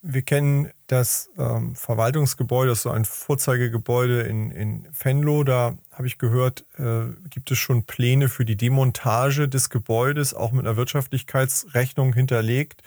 Wir 0.00 0.22
kennen 0.22 0.70
das 0.86 1.28
ähm, 1.36 1.74
Verwaltungsgebäude, 1.74 2.70
das 2.70 2.78
ist 2.78 2.82
so 2.84 2.90
ein 2.90 3.04
Vorzeigegebäude 3.04 4.22
in, 4.22 4.52
in 4.52 4.88
Venlo. 4.92 5.42
Da 5.42 5.76
habe 5.92 6.06
ich 6.06 6.18
gehört, 6.18 6.64
äh, 6.78 7.06
gibt 7.28 7.50
es 7.50 7.58
schon 7.58 7.84
Pläne 7.84 8.28
für 8.28 8.44
die 8.44 8.56
Demontage 8.56 9.48
des 9.48 9.70
Gebäudes, 9.70 10.34
auch 10.34 10.52
mit 10.52 10.66
einer 10.66 10.76
Wirtschaftlichkeitsrechnung 10.76 12.14
hinterlegt, 12.14 12.82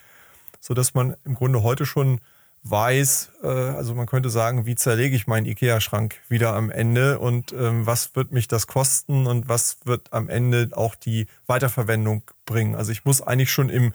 sodass 0.61 0.93
man 0.93 1.15
im 1.25 1.35
Grunde 1.35 1.63
heute 1.63 1.85
schon 1.85 2.21
weiß, 2.63 3.31
äh, 3.43 3.47
also 3.47 3.95
man 3.95 4.05
könnte 4.05 4.29
sagen, 4.29 4.65
wie 4.65 4.75
zerlege 4.75 5.15
ich 5.15 5.27
meinen 5.27 5.45
IKEA-Schrank 5.45 6.21
wieder 6.29 6.55
am 6.55 6.69
Ende 6.69 7.19
und 7.19 7.53
ähm, 7.53 7.85
was 7.85 8.15
wird 8.15 8.31
mich 8.31 8.47
das 8.47 8.67
kosten 8.67 9.25
und 9.25 9.49
was 9.49 9.77
wird 9.85 10.13
am 10.13 10.29
Ende 10.29 10.69
auch 10.73 10.95
die 10.95 11.27
Weiterverwendung 11.47 12.23
bringen. 12.45 12.75
Also 12.75 12.91
ich 12.91 13.03
muss 13.03 13.21
eigentlich 13.21 13.51
schon 13.51 13.69
im 13.69 13.93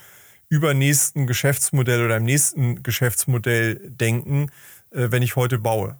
übernächsten 0.48 1.26
Geschäftsmodell 1.26 2.04
oder 2.04 2.16
im 2.16 2.24
nächsten 2.24 2.82
Geschäftsmodell 2.82 3.90
denken, 3.90 4.50
äh, 4.90 5.08
wenn 5.10 5.22
ich 5.22 5.36
heute 5.36 5.58
baue. 5.58 5.96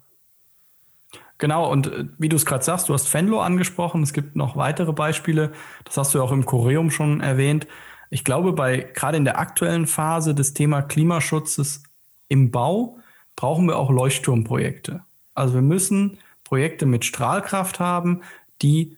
Genau, 1.38 1.70
und 1.70 1.86
äh, 1.86 2.04
wie 2.18 2.28
du 2.28 2.36
es 2.36 2.46
gerade 2.46 2.64
sagst, 2.64 2.88
du 2.88 2.94
hast 2.94 3.08
Fenlo 3.08 3.40
angesprochen, 3.40 4.02
es 4.02 4.12
gibt 4.12 4.34
noch 4.34 4.56
weitere 4.56 4.92
Beispiele, 4.92 5.52
das 5.84 5.96
hast 5.96 6.14
du 6.14 6.22
auch 6.22 6.32
im 6.32 6.46
Choreum 6.46 6.90
schon 6.90 7.20
erwähnt. 7.20 7.66
Ich 8.10 8.24
glaube, 8.24 8.52
bei 8.52 8.88
gerade 8.94 9.16
in 9.16 9.24
der 9.24 9.38
aktuellen 9.38 9.86
Phase 9.86 10.34
des 10.34 10.54
Thema 10.54 10.82
Klimaschutzes 10.82 11.82
im 12.28 12.50
Bau 12.50 12.98
brauchen 13.34 13.66
wir 13.66 13.76
auch 13.76 13.90
Leuchtturmprojekte. 13.90 15.02
Also 15.34 15.54
wir 15.54 15.62
müssen 15.62 16.18
Projekte 16.44 16.86
mit 16.86 17.04
Strahlkraft 17.04 17.80
haben, 17.80 18.22
die 18.62 18.96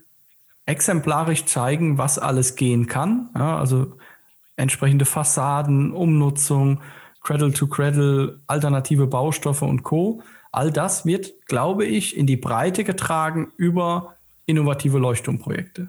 exemplarisch 0.66 1.46
zeigen, 1.46 1.98
was 1.98 2.18
alles 2.18 2.54
gehen 2.54 2.86
kann. 2.86 3.30
Ja, 3.34 3.58
also 3.58 3.96
entsprechende 4.56 5.06
Fassaden, 5.06 5.92
Umnutzung, 5.92 6.80
Cradle 7.22 7.52
to 7.52 7.66
Cradle, 7.66 8.40
alternative 8.46 9.06
Baustoffe 9.06 9.62
und 9.62 9.82
Co. 9.82 10.22
All 10.52 10.70
das 10.70 11.04
wird, 11.04 11.46
glaube 11.46 11.84
ich, 11.84 12.16
in 12.16 12.26
die 12.26 12.36
Breite 12.36 12.84
getragen 12.84 13.52
über 13.56 14.14
innovative 14.46 14.98
Leuchtturmprojekte. 14.98 15.88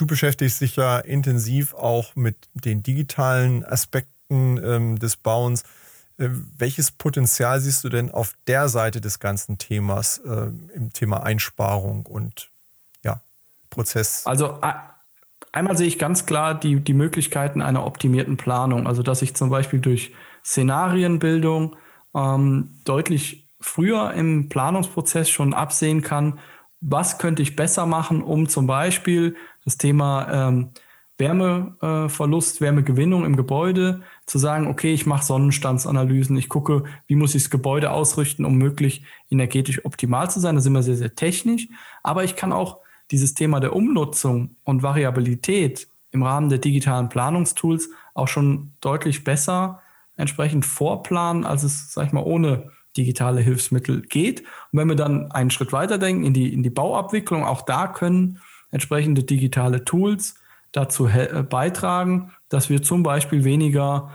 Du 0.00 0.06
beschäftigst 0.06 0.60
dich 0.60 0.76
ja 0.76 0.98
intensiv 0.98 1.74
auch 1.74 2.16
mit 2.16 2.36
den 2.54 2.82
digitalen 2.82 3.64
Aspekten 3.64 4.58
ähm, 4.62 4.98
des 4.98 5.16
Bauens. 5.16 5.62
Äh, 6.18 6.28
welches 6.56 6.90
Potenzial 6.90 7.60
siehst 7.60 7.84
du 7.84 7.90
denn 7.90 8.10
auf 8.10 8.34
der 8.46 8.68
Seite 8.68 9.00
des 9.00 9.20
ganzen 9.20 9.58
Themas 9.58 10.18
äh, 10.18 10.50
im 10.74 10.92
Thema 10.92 11.22
Einsparung 11.22 12.06
und 12.06 12.50
ja, 13.04 13.20
Prozess? 13.68 14.26
Also 14.26 14.58
einmal 15.52 15.76
sehe 15.76 15.86
ich 15.86 15.98
ganz 15.98 16.24
klar 16.26 16.58
die, 16.58 16.80
die 16.80 16.94
Möglichkeiten 16.94 17.60
einer 17.60 17.84
optimierten 17.86 18.36
Planung. 18.38 18.86
Also 18.86 19.02
dass 19.02 19.20
ich 19.22 19.34
zum 19.34 19.50
Beispiel 19.50 19.80
durch 19.80 20.12
Szenarienbildung 20.44 21.76
ähm, 22.14 22.70
deutlich 22.84 23.48
früher 23.60 24.12
im 24.14 24.48
Planungsprozess 24.48 25.28
schon 25.28 25.54
absehen 25.54 26.02
kann, 26.02 26.38
was 26.80 27.18
könnte 27.18 27.42
ich 27.42 27.56
besser 27.56 27.86
machen, 27.86 28.22
um 28.22 28.48
zum 28.48 28.66
Beispiel 28.66 29.36
das 29.64 29.76
Thema 29.76 30.48
ähm, 30.48 30.70
Wärmeverlust, 31.18 32.56
äh, 32.56 32.60
Wärmegewinnung 32.62 33.26
im 33.26 33.36
Gebäude, 33.36 34.00
zu 34.26 34.38
sagen, 34.38 34.66
okay, 34.66 34.94
ich 34.94 35.06
mache 35.06 35.24
Sonnenstandsanalysen, 35.24 36.36
ich 36.38 36.48
gucke, 36.48 36.84
wie 37.06 37.14
muss 37.14 37.34
ich 37.34 37.42
das 37.42 37.50
Gebäude 37.50 37.90
ausrichten, 37.90 38.46
um 38.46 38.56
möglich 38.56 39.04
energetisch 39.30 39.84
optimal 39.84 40.30
zu 40.30 40.40
sein. 40.40 40.54
Da 40.54 40.62
sind 40.62 40.72
wir 40.72 40.82
sehr, 40.82 40.96
sehr 40.96 41.14
technisch. 41.14 41.68
Aber 42.02 42.24
ich 42.24 42.36
kann 42.36 42.52
auch 42.52 42.78
dieses 43.10 43.34
Thema 43.34 43.60
der 43.60 43.76
Umnutzung 43.76 44.56
und 44.64 44.82
Variabilität 44.82 45.88
im 46.10 46.22
Rahmen 46.22 46.48
der 46.48 46.58
digitalen 46.58 47.08
Planungstools 47.08 47.90
auch 48.14 48.28
schon 48.28 48.72
deutlich 48.80 49.22
besser 49.22 49.82
entsprechend 50.20 50.64
vorplanen, 50.64 51.44
als 51.44 51.62
es, 51.62 51.92
sag 51.92 52.06
ich 52.06 52.12
mal, 52.12 52.22
ohne 52.22 52.70
digitale 52.96 53.40
Hilfsmittel 53.40 54.02
geht. 54.02 54.40
Und 54.40 54.78
wenn 54.78 54.88
wir 54.88 54.96
dann 54.96 55.30
einen 55.30 55.50
Schritt 55.50 55.72
weiter 55.72 55.98
denken 55.98 56.24
in 56.24 56.34
die, 56.34 56.52
in 56.52 56.62
die 56.62 56.70
Bauabwicklung, 56.70 57.44
auch 57.44 57.62
da 57.62 57.86
können 57.86 58.40
entsprechende 58.70 59.22
digitale 59.22 59.84
Tools 59.84 60.34
dazu 60.72 61.06
äh, 61.06 61.44
beitragen, 61.48 62.32
dass 62.48 62.70
wir 62.70 62.82
zum 62.82 63.02
Beispiel 63.02 63.44
weniger 63.44 64.10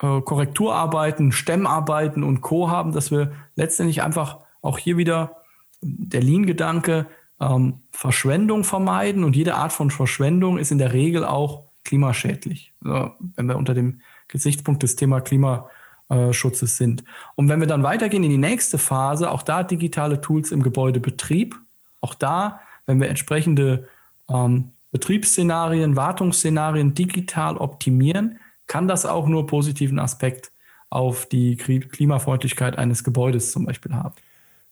äh, 0.00 0.20
Korrekturarbeiten, 0.20 1.32
Stemmarbeiten 1.32 2.22
und 2.22 2.40
Co. 2.40 2.70
haben, 2.70 2.92
dass 2.92 3.10
wir 3.10 3.32
letztendlich 3.54 4.02
einfach 4.02 4.38
auch 4.62 4.78
hier 4.78 4.96
wieder 4.96 5.36
der 5.82 6.22
Lean-Gedanke 6.22 7.06
ähm, 7.40 7.80
Verschwendung 7.90 8.64
vermeiden 8.64 9.24
und 9.24 9.36
jede 9.36 9.54
Art 9.54 9.72
von 9.72 9.90
Verschwendung 9.90 10.58
ist 10.58 10.70
in 10.70 10.78
der 10.78 10.92
Regel 10.92 11.24
auch 11.24 11.64
klimaschädlich, 11.84 12.74
also, 12.84 13.12
wenn 13.36 13.46
wir 13.46 13.56
unter 13.56 13.72
dem 13.72 14.00
Gesichtspunkt 14.30 14.82
des 14.82 14.96
Thema 14.96 15.20
Klimaschutzes 15.20 16.76
sind. 16.76 17.04
Und 17.36 17.48
wenn 17.48 17.60
wir 17.60 17.66
dann 17.66 17.82
weitergehen 17.82 18.24
in 18.24 18.30
die 18.30 18.38
nächste 18.38 18.78
Phase, 18.78 19.30
auch 19.30 19.42
da 19.42 19.62
digitale 19.62 20.20
Tools 20.20 20.50
im 20.50 20.62
Gebäudebetrieb, 20.62 21.56
auch 22.00 22.14
da 22.14 22.60
wenn 22.90 23.00
wir 23.00 23.08
entsprechende 23.08 23.88
ähm, 24.28 24.72
Betriebsszenarien, 24.90 25.94
Wartungsszenarien 25.94 26.94
digital 26.94 27.56
optimieren, 27.56 28.40
kann 28.66 28.88
das 28.88 29.06
auch 29.06 29.28
nur 29.28 29.46
positiven 29.46 30.00
Aspekt 30.00 30.50
auf 30.88 31.26
die 31.26 31.56
Klimafreundlichkeit 31.56 32.78
eines 32.78 33.04
Gebäudes 33.04 33.52
zum 33.52 33.64
Beispiel 33.64 33.94
haben. 33.94 34.14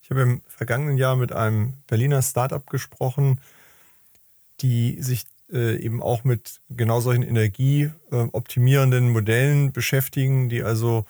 Ich 0.03 0.11
habe 0.11 0.23
im 0.23 0.43
vergangenen 0.49 0.97
Jahr 0.97 1.15
mit 1.15 1.33
einem 1.33 1.75
Berliner 1.87 2.23
Startup 2.23 2.67
gesprochen, 2.69 3.41
die 4.61 5.00
sich 5.00 5.27
äh, 5.52 5.76
eben 5.76 6.02
auch 6.02 6.25
mit 6.25 6.61
genau 6.69 7.00
solchen 7.00 7.23
energieoptimierenden 7.23 9.11
Modellen 9.11 9.73
beschäftigen, 9.73 10.49
die 10.49 10.62
also 10.62 11.05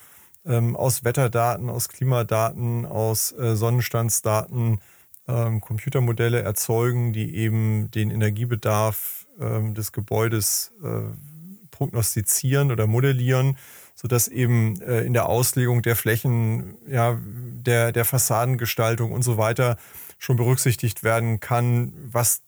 ähm, 0.47 0.76
aus 0.76 1.04
Wetterdaten, 1.04 1.68
aus 1.68 1.88
Klimadaten, 1.88 2.87
aus 2.87 3.33
äh, 3.33 3.57
Sonnenstandsdaten 3.57 4.80
ähm, 5.26 5.61
Computermodelle 5.61 6.40
erzeugen, 6.40 7.12
die 7.12 7.35
eben 7.35 7.90
den 7.90 8.11
Energiebedarf 8.11 9.26
ähm, 9.40 9.75
des 9.75 9.92
Gebäudes 9.92 10.73
äh, 10.83 11.00
prognostizieren 11.71 12.71
oder 12.71 12.87
modellieren, 12.87 13.57
sodass 13.95 14.28
eben 14.28 14.80
in 14.80 15.12
der 15.12 15.28
Auslegung 15.28 15.83
der 15.83 15.97
Flächen, 15.97 16.76
ja, 16.88 17.18
der, 17.21 17.90
der 17.90 18.04
Fassadengestaltung 18.04 19.11
und 19.11 19.23
so 19.23 19.38
weiter 19.38 19.76
schon 20.18 20.37
berücksichtigt 20.37 21.02
werden 21.02 21.40
kann, 21.40 21.92
was 22.04 22.42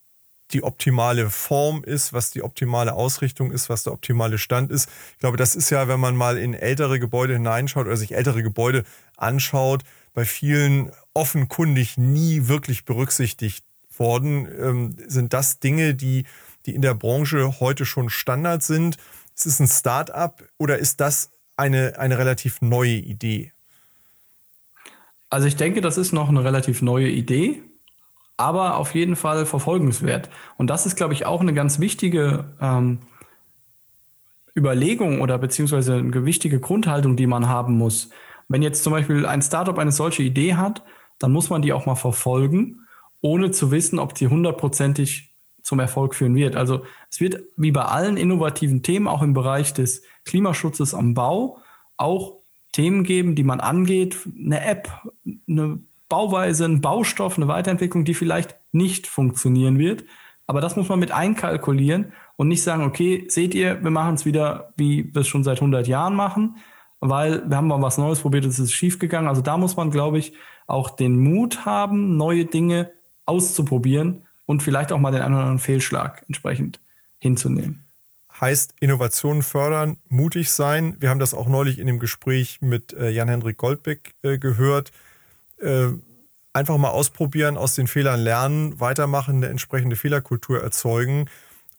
die 0.52 0.62
optimale 0.62 1.30
Form 1.30 1.85
ist, 1.85 2.12
was 2.12 2.30
die 2.30 2.42
optimale 2.42 2.95
Ausrichtung 2.95 3.52
ist, 3.52 3.69
was 3.69 3.85
der 3.85 3.92
optimale 3.92 4.38
Stand 4.38 4.71
ist. 4.71 4.88
Ich 5.12 5.19
glaube, 5.19 5.37
das 5.37 5.54
ist 5.54 5.71
ja, 5.71 5.88
wenn 5.88 6.00
man 6.00 6.16
mal 6.16 6.38
in 6.38 6.54
ältere 6.54 6.99
Gebäude 7.00 7.35
hineinschaut 7.35 7.87
oder 7.87 7.97
sich 7.97 8.14
ältere 8.14 8.42
Gebäude 8.42 8.85
anschaut, 9.16 9.83
bei 10.14 10.25
vielen 10.25 10.90
offenkundig 11.14 11.97
nie 11.99 12.49
wirklich 12.49 12.85
berücksichtigt 12.85 13.64
worden. 13.97 14.49
Ähm, 14.61 14.97
sind 15.07 15.33
das 15.33 15.61
Dinge, 15.61 15.95
die, 15.95 16.25
die 16.66 16.75
in 16.75 16.83
der 16.83 16.95
Branche 16.95 17.61
heute 17.61 17.85
schon 17.85 18.11
Standard 18.11 18.62
sind? 18.62 18.97
Ist 19.37 19.47
es 19.47 19.61
ein 19.61 19.69
Start-up 19.69 20.42
oder 20.59 20.78
ist 20.78 21.00
das 21.00 21.30
eine, 21.57 21.99
eine 21.99 22.19
relativ 22.19 22.61
neue 22.61 22.97
Idee? 22.97 23.52
Also 25.28 25.47
ich 25.47 25.57
denke, 25.57 25.80
das 25.80 25.97
ist 25.97 26.12
noch 26.12 26.28
eine 26.28 26.42
relativ 26.42 26.83
neue 26.83 27.09
Idee 27.09 27.62
aber 28.40 28.78
auf 28.78 28.94
jeden 28.94 29.16
Fall 29.16 29.44
verfolgenswert. 29.44 30.30
Und 30.56 30.70
das 30.70 30.87
ist, 30.87 30.97
glaube 30.97 31.12
ich, 31.12 31.26
auch 31.26 31.40
eine 31.40 31.52
ganz 31.52 31.78
wichtige 31.78 32.47
ähm, 32.61 32.99
Überlegung 34.56 35.20
oder 35.20 35.38
beziehungsweise 35.38 35.97
eine 35.97 36.25
wichtige 36.25 36.59
Grundhaltung, 36.59 37.16
die 37.16 37.26
man 37.26 37.49
haben 37.49 37.76
muss. 37.76 38.11
Wenn 38.49 38.62
jetzt 38.62 38.82
zum 38.82 38.92
Beispiel 38.92 39.26
ein 39.26 39.42
Startup 39.42 39.78
eine 39.78 39.92
solche 39.92 40.23
Idee 40.23 40.54
hat, 40.54 40.82
dann 41.18 41.32
muss 41.32 41.50
man 41.50 41.62
die 41.62 41.73
auch 41.73 41.87
mal 41.87 41.94
verfolgen, 41.94 42.87
ohne 43.20 43.50
zu 43.50 43.70
wissen, 43.70 43.99
ob 43.99 44.14
die 44.14 44.28
hundertprozentig 44.28 45.35
zum 45.62 45.78
Erfolg 45.78 46.14
führen 46.14 46.35
wird. 46.35 46.56
Also 46.56 46.82
es 47.11 47.20
wird 47.20 47.42
wie 47.56 47.70
bei 47.70 47.82
allen 47.82 48.16
innovativen 48.16 48.82
Themen, 48.82 49.06
auch 49.06 49.23
im 49.23 49.35
Bereich 49.35 49.75
des 49.75 50.02
Klimaschutzes 50.25 50.94
am 50.94 51.12
Bau, 51.12 51.59
auch 51.99 52.38
Themen 52.73 53.04
geben, 53.04 53.35
die 53.35 53.44
man 53.44 53.61
angeht, 53.61 54.16
eine 54.35 54.64
App, 54.64 54.88
eine 55.47 55.80
Bauweise, 56.11 56.67
ein 56.67 56.83
Baustoff, 56.83 57.38
eine 57.38 57.49
Weiterentwicklung, 57.49 58.05
die 58.05 58.12
vielleicht 58.12 58.57
nicht 58.73 59.07
funktionieren 59.07 59.79
wird. 59.79 60.05
Aber 60.47 60.61
das 60.61 60.76
muss 60.76 60.88
man 60.88 60.99
mit 60.99 61.12
einkalkulieren 61.12 62.12
und 62.37 62.49
nicht 62.49 62.62
sagen, 62.62 62.83
okay, 62.83 63.25
seht 63.29 63.55
ihr, 63.55 63.83
wir 63.83 63.90
machen 63.90 64.17
es 64.17 64.26
wieder, 64.26 64.75
wie 64.76 65.14
wir 65.14 65.23
es 65.23 65.29
schon 65.29 65.45
seit 65.45 65.59
100 65.59 65.87
Jahren 65.87 66.14
machen, 66.14 66.57
weil 66.99 67.49
wir 67.49 67.57
haben 67.57 67.69
mal 67.69 67.81
was 67.81 67.97
Neues 67.97 68.21
probiert, 68.21 68.45
es 68.45 68.59
ist 68.59 68.73
schief 68.73 68.99
gegangen. 68.99 69.29
Also 69.29 69.40
da 69.40 69.57
muss 69.57 69.76
man, 69.76 69.90
glaube 69.90 70.19
ich, 70.19 70.35
auch 70.67 70.90
den 70.90 71.19
Mut 71.19 71.64
haben, 71.64 72.17
neue 72.17 72.45
Dinge 72.45 72.90
auszuprobieren 73.25 74.26
und 74.45 74.62
vielleicht 74.62 74.90
auch 74.90 74.99
mal 74.99 75.12
den 75.12 75.23
einen 75.23 75.35
oder 75.35 75.45
anderen 75.45 75.61
Fehlschlag 75.61 76.25
entsprechend 76.26 76.81
hinzunehmen. 77.19 77.87
Heißt 78.40 78.75
Innovationen 78.81 79.43
fördern, 79.43 79.99
mutig 80.09 80.50
sein. 80.50 80.97
Wir 80.99 81.11
haben 81.11 81.21
das 81.21 81.35
auch 81.35 81.47
neulich 81.47 81.79
in 81.79 81.87
dem 81.87 82.00
Gespräch 82.00 82.59
mit 82.61 82.93
äh, 82.95 83.11
Jan-Hendrik 83.11 83.59
Goldbeck 83.59 84.14
äh, 84.23 84.38
gehört 84.38 84.90
äh, 85.61 85.88
einfach 86.52 86.79
mal 86.79 86.90
ausprobieren, 86.90 87.57
aus 87.57 87.75
den 87.75 87.87
Fehlern 87.87 88.21
lernen, 88.21 88.81
weitermachen, 88.81 89.37
eine 89.37 89.49
entsprechende 89.49 89.97
Fehlerkultur 89.97 90.62
erzeugen. 90.62 91.26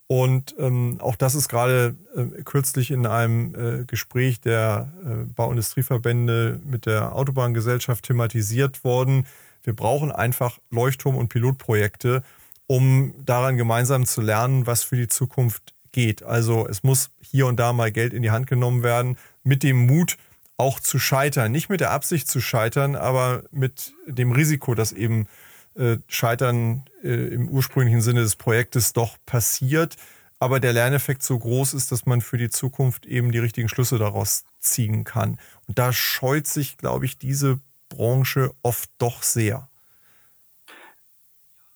Und 0.08 0.56
ähm, 0.60 0.98
auch 1.00 1.16
das 1.16 1.36
ist 1.36 1.48
gerade 1.48 1.96
äh, 2.16 2.44
kürzlich 2.44 2.92
in 2.92 3.06
einem 3.06 3.56
äh, 3.56 3.86
Gespräch 3.86 4.42
der 4.42 4.92
äh, 5.06 5.26
Bauindustrieverbände 5.34 6.60
mit 6.66 6.86
der 6.86 7.16
Autobahngesellschaft 7.16 8.06
thematisiert 8.06 8.84
worden. 8.84 9.26
Wir 9.64 9.74
brauchen 9.74 10.12
einfach 10.12 10.60
Leuchtturm- 10.70 11.16
und 11.16 11.30
Pilotprojekte, 11.30 12.24
um 12.68 13.14
daran 13.26 13.56
gemeinsam 13.56 14.06
zu 14.06 14.22
lernen, 14.22 14.68
was 14.68 14.84
für 14.84 14.98
die 14.98 15.08
Zukunft 15.08 15.74
geht. 15.94 16.24
Also 16.24 16.68
es 16.68 16.84
muss 16.84 17.12
hier 17.22 17.48
und 17.48 17.58
da 17.60 17.72
mal 17.72 17.92
Geld 17.92 18.14
in 18.14 18.22
die 18.22 18.32
Hand 18.32 18.48
genommen 18.48 18.84
werden, 18.84 19.18
mit 19.44 19.64
dem 19.64 19.86
Mut, 19.86 20.18
auch 20.62 20.80
zu 20.80 21.00
scheitern. 21.00 21.52
Nicht 21.52 21.70
mit 21.70 21.82
der 21.82 21.90
Absicht 21.90 22.28
zu 22.28 22.40
scheitern, 22.40 22.96
aber 22.96 23.44
mit 23.50 23.94
dem 24.06 24.32
Risiko, 24.32 24.76
dass 24.76 24.92
eben 24.92 25.28
äh, 25.76 25.98
Scheitern 26.08 26.84
äh, 27.04 27.34
im 27.34 27.50
ursprünglichen 27.50 28.02
Sinne 28.02 28.22
des 28.22 28.36
Projektes 28.36 28.94
doch 28.94 29.18
passiert, 29.26 29.96
aber 30.40 30.60
der 30.60 30.74
Lerneffekt 30.74 31.24
so 31.24 31.40
groß 31.40 31.74
ist, 31.74 31.92
dass 31.92 32.06
man 32.06 32.22
für 32.22 32.38
die 32.38 32.52
Zukunft 32.52 33.08
eben 33.08 33.32
die 33.32 33.40
richtigen 33.40 33.70
Schlüsse 33.70 33.98
daraus 33.98 34.46
ziehen 34.60 35.04
kann. 35.04 35.40
Und 35.68 35.80
da 35.80 35.92
scheut 35.92 36.46
sich, 36.46 36.78
glaube 36.78 37.06
ich, 37.06 37.18
diese 37.18 37.60
Branche 37.90 38.52
oft 38.62 38.90
doch 39.00 39.24
sehr. 39.24 39.68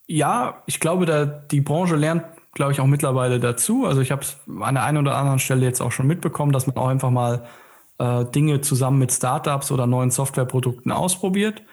Ja, 0.05 0.61
ich 0.67 0.79
glaube, 0.79 1.07
da 1.07 1.25
die 1.25 1.61
Branche 1.61 1.95
lernt, 1.95 2.23
glaube 2.53 2.71
ich, 2.71 2.79
auch 2.79 2.85
mittlerweile 2.85 3.39
dazu. 3.39 3.85
Also 3.87 4.01
ich 4.01 4.11
habe 4.11 4.21
es 4.21 4.37
an 4.61 4.75
der 4.75 4.83
einen 4.83 4.99
oder 4.99 5.17
anderen 5.17 5.39
Stelle 5.39 5.65
jetzt 5.65 5.81
auch 5.81 5.91
schon 5.91 6.05
mitbekommen, 6.05 6.51
dass 6.51 6.67
man 6.67 6.77
auch 6.77 6.87
einfach 6.87 7.09
mal 7.09 7.47
äh, 7.97 8.25
Dinge 8.25 8.61
zusammen 8.61 8.99
mit 8.99 9.11
Startups 9.11 9.71
oder 9.71 9.87
neuen 9.87 10.11
Softwareprodukten 10.11 10.91
ausprobiert. 10.91 11.63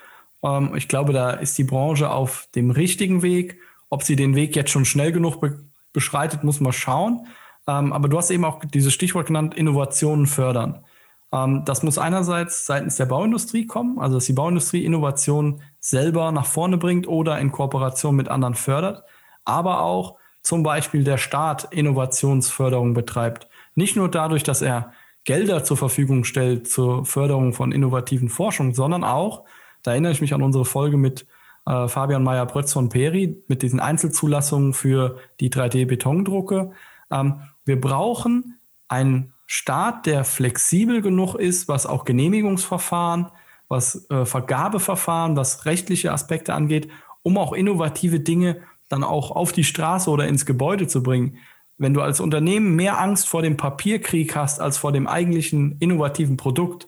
Ähm, 0.43 0.75
ich 0.77 0.89
glaube, 0.89 1.13
da 1.13 1.31
ist 1.31 1.57
die 1.59 1.65
Branche 1.65 2.11
auf 2.11 2.49
dem 2.55 2.71
richtigen 2.71 3.23
Weg. 3.23 3.59
Ob 3.91 4.03
sie 4.03 4.17
den 4.17 4.35
Weg 4.35 4.57
jetzt 4.57 4.71
schon 4.71 4.85
schnell 4.85 5.13
genug 5.13 5.41
be 5.41 5.61
beschreitet, 5.93 6.43
muss 6.43 6.59
man 6.59 6.73
schauen. 6.73 7.27
Ähm, 7.67 7.93
aber 7.93 8.09
du 8.09 8.17
hast 8.17 8.31
eben 8.31 8.47
auch 8.47 8.65
dieses 8.65 8.95
Stichwort 8.95 9.27
genannt, 9.27 9.55
Innovationen 9.55 10.27
fördern. 10.27 10.87
Ähm, 11.33 11.65
das 11.65 11.83
muss 11.83 11.99
einerseits 11.99 12.67
seitens 12.67 12.97
der 12.97 13.07
Bauindustrie 13.07 13.67
kommen, 13.67 13.99
also 13.99 14.17
dass 14.17 14.27
die 14.27 14.33
Bauindustrie 14.33 14.85
Innovationen 14.85 15.63
selber 15.81 16.33
nach 16.33 16.47
vorne 16.47 16.79
bringt 16.79 17.07
oder 17.09 17.39
in 17.39 17.53
Kooperation 17.53 18.17
mit 18.17 18.29
anderen 18.29 18.55
fördert, 18.55 19.05
aber 19.45 19.83
auch 19.83 20.17
zum 20.43 20.63
Beispiel 20.63 21.05
der 21.05 21.19
Staat 21.19 21.73
Innovationsförderung 21.73 22.95
betreibt. 22.95 23.49
Nicht 23.75 23.97
nur 23.97 24.11
dadurch, 24.11 24.43
dass 24.43 24.61
er 24.61 24.93
Gelder 25.25 25.65
zur 25.65 25.77
Verfügung 25.77 26.25
stellt 26.25 26.69
zur 26.69 27.05
Förderung 27.05 27.53
von 27.53 27.73
innovativen 27.73 28.29
Forschung, 28.29 28.75
sondern 28.75 29.05
auch, 29.05 29.45
da 29.83 29.93
erinnere 29.93 30.13
ich 30.13 30.21
mich 30.21 30.35
an 30.35 30.43
unsere 30.43 30.65
Folge 30.65 30.97
mit 30.97 31.27
äh, 31.67 31.89
Fabian 31.89 32.25
Meyer-Brötz 32.25 32.73
von 32.73 32.89
Peri, 32.89 33.43
mit 33.49 33.63
diesen 33.63 33.81
Einzelzulassungen 33.81 34.73
für 34.73 35.19
die 35.41 35.51
3D-Betondrucke. 35.51 36.73
Ähm, 37.11 37.43
wir 37.65 37.81
brauchen 37.81 38.59
einen 38.89 39.33
Staat, 39.47 40.07
der 40.07 40.25
flexibel 40.25 41.03
genug 41.03 41.35
ist, 41.35 41.69
was 41.69 41.87
auch 41.87 42.05
Genehmigungsverfahren, 42.05 43.27
was 43.69 44.09
äh, 44.11 44.25
Vergabeverfahren, 44.25 45.37
was 45.37 45.67
rechtliche 45.67 46.13
Aspekte 46.13 46.55
angeht, 46.55 46.89
um 47.23 47.39
auch 47.39 47.53
innovative 47.53 48.21
Dinge 48.21 48.63
dann 48.89 49.05
auch 49.05 49.31
auf 49.31 49.53
die 49.53 49.65
Straße 49.65 50.11
oder 50.11 50.27
ins 50.27 50.47
Gebäude 50.47 50.87
zu 50.87 51.03
bringen. 51.03 51.39
Wenn 51.83 51.95
du 51.95 52.01
als 52.01 52.21
Unternehmen 52.21 52.77
mehr 52.77 53.01
Angst 53.01 53.29
vor 53.29 53.43
dem 53.43 53.57
Papierkrieg 53.57 54.37
hast 54.37 54.61
als 54.61 54.79
vor 54.79 54.93
dem 54.93 55.09
eigentlichen 55.09 55.77
innovativen 55.81 56.37
Produkt, 56.37 56.87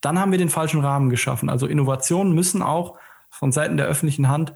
dann 0.00 0.18
haben 0.18 0.32
wir 0.32 0.38
den 0.38 0.48
falschen 0.48 0.80
Rahmen 0.80 1.10
geschaffen. 1.10 1.48
Also 1.48 1.68
Innovationen 1.68 2.34
müssen 2.34 2.60
auch 2.60 2.98
von 3.30 3.52
Seiten 3.52 3.76
der 3.76 3.86
öffentlichen 3.86 4.28
Hand 4.28 4.52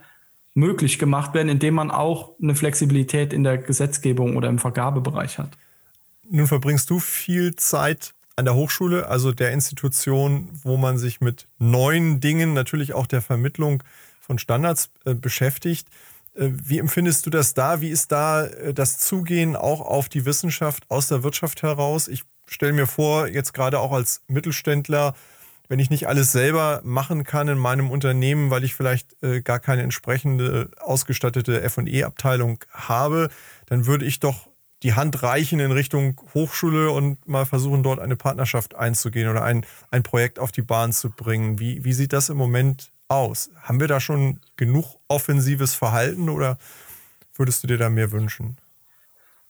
möglich 0.54 0.98
gemacht 0.98 1.34
werden, 1.34 1.48
indem 1.48 1.74
man 1.74 1.92
auch 1.92 2.32
eine 2.42 2.56
Flexibilität 2.56 3.32
in 3.32 3.44
der 3.44 3.58
Gesetzgebung 3.58 4.36
oder 4.36 4.48
im 4.48 4.58
Vergabebereich 4.58 5.38
hat. 5.38 5.50
Nun 6.28 6.48
verbringst 6.48 6.90
du 6.90 6.98
viel 6.98 7.54
Zeit 7.54 8.12
an 8.34 8.44
der 8.44 8.56
Hochschule, 8.56 9.06
also 9.08 9.30
der 9.30 9.52
Institution, 9.52 10.50
wo 10.64 10.76
man 10.76 10.98
sich 10.98 11.20
mit 11.20 11.46
neuen 11.58 12.18
Dingen, 12.18 12.54
natürlich 12.54 12.92
auch 12.92 13.06
der 13.06 13.22
Vermittlung 13.22 13.84
von 14.20 14.40
Standards 14.40 14.90
äh, 15.04 15.14
beschäftigt. 15.14 15.86
Äh, 16.36 16.50
wie 16.52 16.78
empfindest 16.78 17.26
du 17.26 17.30
das 17.30 17.54
da? 17.54 17.80
Wie 17.80 17.90
ist 17.90 18.12
da 18.12 18.46
äh, 18.46 18.74
das 18.74 18.98
Zugehen 18.98 19.56
auch 19.56 19.80
auf 19.80 20.08
die 20.08 20.24
Wissenschaft 20.24 20.84
aus 20.88 21.08
der 21.08 21.22
Wirtschaft 21.22 21.62
heraus? 21.62 22.08
Ich 22.08 22.22
stelle 22.46 22.72
mir 22.72 22.86
vor, 22.86 23.26
jetzt 23.26 23.52
gerade 23.54 23.80
auch 23.80 23.92
als 23.92 24.22
Mittelständler, 24.28 25.14
wenn 25.68 25.80
ich 25.80 25.90
nicht 25.90 26.06
alles 26.06 26.30
selber 26.30 26.80
machen 26.84 27.24
kann 27.24 27.48
in 27.48 27.58
meinem 27.58 27.90
Unternehmen, 27.90 28.50
weil 28.50 28.62
ich 28.62 28.74
vielleicht 28.74 29.20
äh, 29.22 29.40
gar 29.40 29.58
keine 29.58 29.82
entsprechende 29.82 30.70
ausgestattete 30.78 31.68
FE-Abteilung 31.68 32.60
habe, 32.70 33.30
dann 33.66 33.86
würde 33.86 34.04
ich 34.04 34.20
doch 34.20 34.48
die 34.82 34.94
Hand 34.94 35.22
reichen 35.22 35.58
in 35.58 35.72
Richtung 35.72 36.20
Hochschule 36.34 36.90
und 36.90 37.26
mal 37.26 37.46
versuchen, 37.46 37.82
dort 37.82 37.98
eine 37.98 38.14
Partnerschaft 38.14 38.76
einzugehen 38.76 39.28
oder 39.28 39.42
ein, 39.42 39.66
ein 39.90 40.02
Projekt 40.02 40.38
auf 40.38 40.52
die 40.52 40.62
Bahn 40.62 40.92
zu 40.92 41.10
bringen. 41.10 41.58
Wie, 41.58 41.82
wie 41.84 41.94
sieht 41.94 42.12
das 42.12 42.28
im 42.28 42.36
Moment 42.36 42.92
aus? 43.08 43.50
Haben 43.62 43.80
wir 43.80 43.88
da 43.88 44.00
schon 44.00 44.40
genug 44.56 44.96
offensives 45.08 45.74
Verhalten 45.74 46.28
oder 46.28 46.58
würdest 47.34 47.62
du 47.62 47.66
dir 47.66 47.78
da 47.78 47.90
mehr 47.90 48.12
wünschen? 48.12 48.56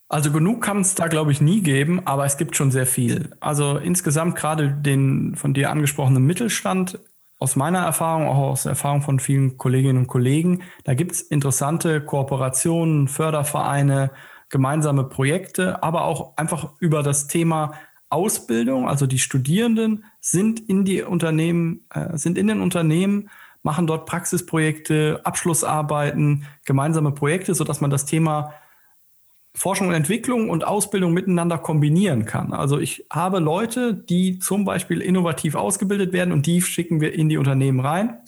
Also 0.09 0.31
genug 0.31 0.63
kann 0.63 0.81
es 0.81 0.95
da, 0.95 1.09
glaube 1.09 1.33
ich, 1.33 1.41
nie 1.41 1.63
geben, 1.63 2.07
aber 2.07 2.25
es 2.25 2.37
gibt 2.37 2.55
schon 2.57 2.71
sehr 2.71 2.87
viel. 2.87 3.31
Also 3.41 3.77
insgesamt 3.77 4.37
gerade 4.37 4.71
den 4.71 5.35
von 5.35 5.53
dir 5.53 5.71
angesprochenen 5.71 6.25
Mittelstand, 6.25 7.01
aus 7.39 7.55
meiner 7.55 7.81
Erfahrung, 7.81 8.29
auch 8.29 8.39
aus 8.39 8.63
der 8.63 8.71
Erfahrung 8.71 9.03
von 9.03 9.21
vielen 9.21 9.59
Kolleginnen 9.59 9.99
und 9.99 10.07
Kollegen, 10.07 10.63
da 10.85 10.95
gibt 10.95 11.13
es 11.13 11.21
interessante 11.21 12.01
Kooperationen, 12.01 13.09
Fördervereine, 13.09 14.11
gemeinsame 14.49 15.05
Projekte, 15.05 15.83
aber 15.83 16.05
auch 16.05 16.37
einfach 16.37 16.73
über 16.79 17.03
das 17.03 17.27
Thema 17.27 17.73
Ausbildung, 18.09 18.89
also 18.89 19.07
die 19.07 19.19
Studierenden 19.19 20.05
sind 20.21 20.61
in 20.61 20.85
die 20.85 21.03
Unternehmen, 21.03 21.85
äh, 21.93 22.17
sind 22.17 22.39
in 22.39 22.47
den 22.47 22.61
Unternehmen, 22.61 23.29
machen 23.67 23.89
dort 23.89 24.07
Praxisprojekte, 24.07 25.21
Abschlussarbeiten, 25.25 26.47
gemeinsame 26.65 27.11
Projekte, 27.11 27.53
sodass 27.53 27.81
man 27.81 27.91
das 27.91 28.07
Thema 28.07 28.55
Forschung 29.57 29.89
und 29.89 29.95
Entwicklung 29.95 30.51
und 30.51 30.65
Ausbildung 30.65 31.13
miteinander 31.13 31.59
kombinieren 31.59 32.27
kann. 32.27 32.53
Also 32.53 32.79
ich 32.79 33.07
habe 33.11 33.41
Leute, 33.41 33.93
die 33.93 34.39
zum 34.39 34.65
Beispiel 34.65 35.01
innovativ 35.01 35.57
ausgebildet 35.57 36.13
werden 36.13 36.33
und 36.33 36.47
die 36.47 36.63
schicken 36.63 37.01
wir 37.01 37.13
in 37.13 37.29
die 37.29 37.39
Unternehmen 37.39 37.81
rein. 37.81 38.19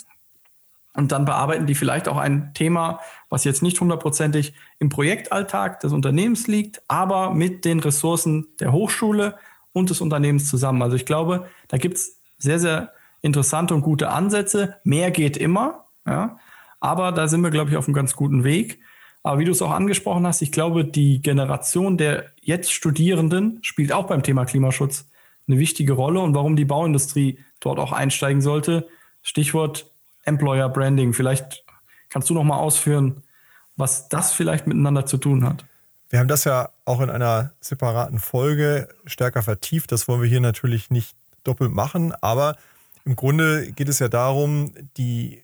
Und 0.94 1.12
dann 1.12 1.24
bearbeiten 1.24 1.66
die 1.66 1.76
vielleicht 1.76 2.08
auch 2.08 2.16
ein 2.16 2.52
Thema, 2.54 2.98
was 3.28 3.44
jetzt 3.44 3.62
nicht 3.62 3.80
hundertprozentig 3.80 4.54
im 4.80 4.88
Projektalltag 4.88 5.78
des 5.78 5.92
Unternehmens 5.92 6.48
liegt, 6.48 6.82
aber 6.88 7.32
mit 7.32 7.64
den 7.64 7.78
Ressourcen 7.78 8.48
der 8.58 8.72
Hochschule 8.72 9.36
und 9.72 9.90
des 9.90 10.00
Unternehmens 10.00 10.50
zusammen. 10.50 10.82
Also 10.82 10.96
ich 10.96 11.06
glaube, 11.06 11.46
da 11.68 11.76
gibt 11.76 11.98
es 11.98 12.18
sehr, 12.38 12.58
sehr 12.58 12.92
interessante 13.20 13.74
und 13.74 13.82
gute 13.82 14.10
Ansätze. 14.10 14.76
Mehr 14.84 15.10
geht 15.10 15.36
immer, 15.36 15.86
ja. 16.06 16.38
Aber 16.80 17.12
da 17.12 17.26
sind 17.26 17.40
wir, 17.40 17.50
glaube 17.50 17.70
ich, 17.70 17.76
auf 17.76 17.86
einem 17.86 17.94
ganz 17.94 18.14
guten 18.14 18.44
Weg. 18.44 18.80
Aber 19.22 19.40
wie 19.40 19.44
du 19.44 19.50
es 19.50 19.62
auch 19.62 19.72
angesprochen 19.72 20.26
hast, 20.26 20.42
ich 20.42 20.52
glaube, 20.52 20.84
die 20.84 21.20
Generation 21.20 21.98
der 21.98 22.26
jetzt 22.40 22.72
Studierenden 22.72 23.58
spielt 23.62 23.92
auch 23.92 24.06
beim 24.06 24.22
Thema 24.22 24.44
Klimaschutz 24.44 25.08
eine 25.48 25.58
wichtige 25.58 25.94
Rolle 25.94 26.20
und 26.20 26.34
warum 26.34 26.56
die 26.56 26.64
Bauindustrie 26.64 27.40
dort 27.60 27.78
auch 27.78 27.92
einsteigen 27.92 28.40
sollte. 28.40 28.86
Stichwort 29.22 29.90
Employer 30.24 30.68
Branding. 30.68 31.14
Vielleicht 31.14 31.64
kannst 32.10 32.30
du 32.30 32.34
noch 32.34 32.44
mal 32.44 32.58
ausführen, 32.58 33.22
was 33.76 34.08
das 34.08 34.32
vielleicht 34.32 34.66
miteinander 34.66 35.06
zu 35.06 35.16
tun 35.16 35.44
hat. 35.44 35.64
Wir 36.10 36.20
haben 36.20 36.28
das 36.28 36.44
ja 36.44 36.70
auch 36.84 37.00
in 37.00 37.10
einer 37.10 37.52
separaten 37.60 38.18
Folge 38.18 38.88
stärker 39.04 39.42
vertieft. 39.42 39.92
Das 39.92 40.08
wollen 40.08 40.22
wir 40.22 40.28
hier 40.28 40.40
natürlich 40.40 40.90
nicht 40.90 41.16
doppelt 41.44 41.72
machen, 41.72 42.14
aber 42.20 42.56
im 43.08 43.16
Grunde 43.16 43.72
geht 43.72 43.88
es 43.88 44.00
ja 44.00 44.08
darum, 44.08 44.74
die 44.98 45.42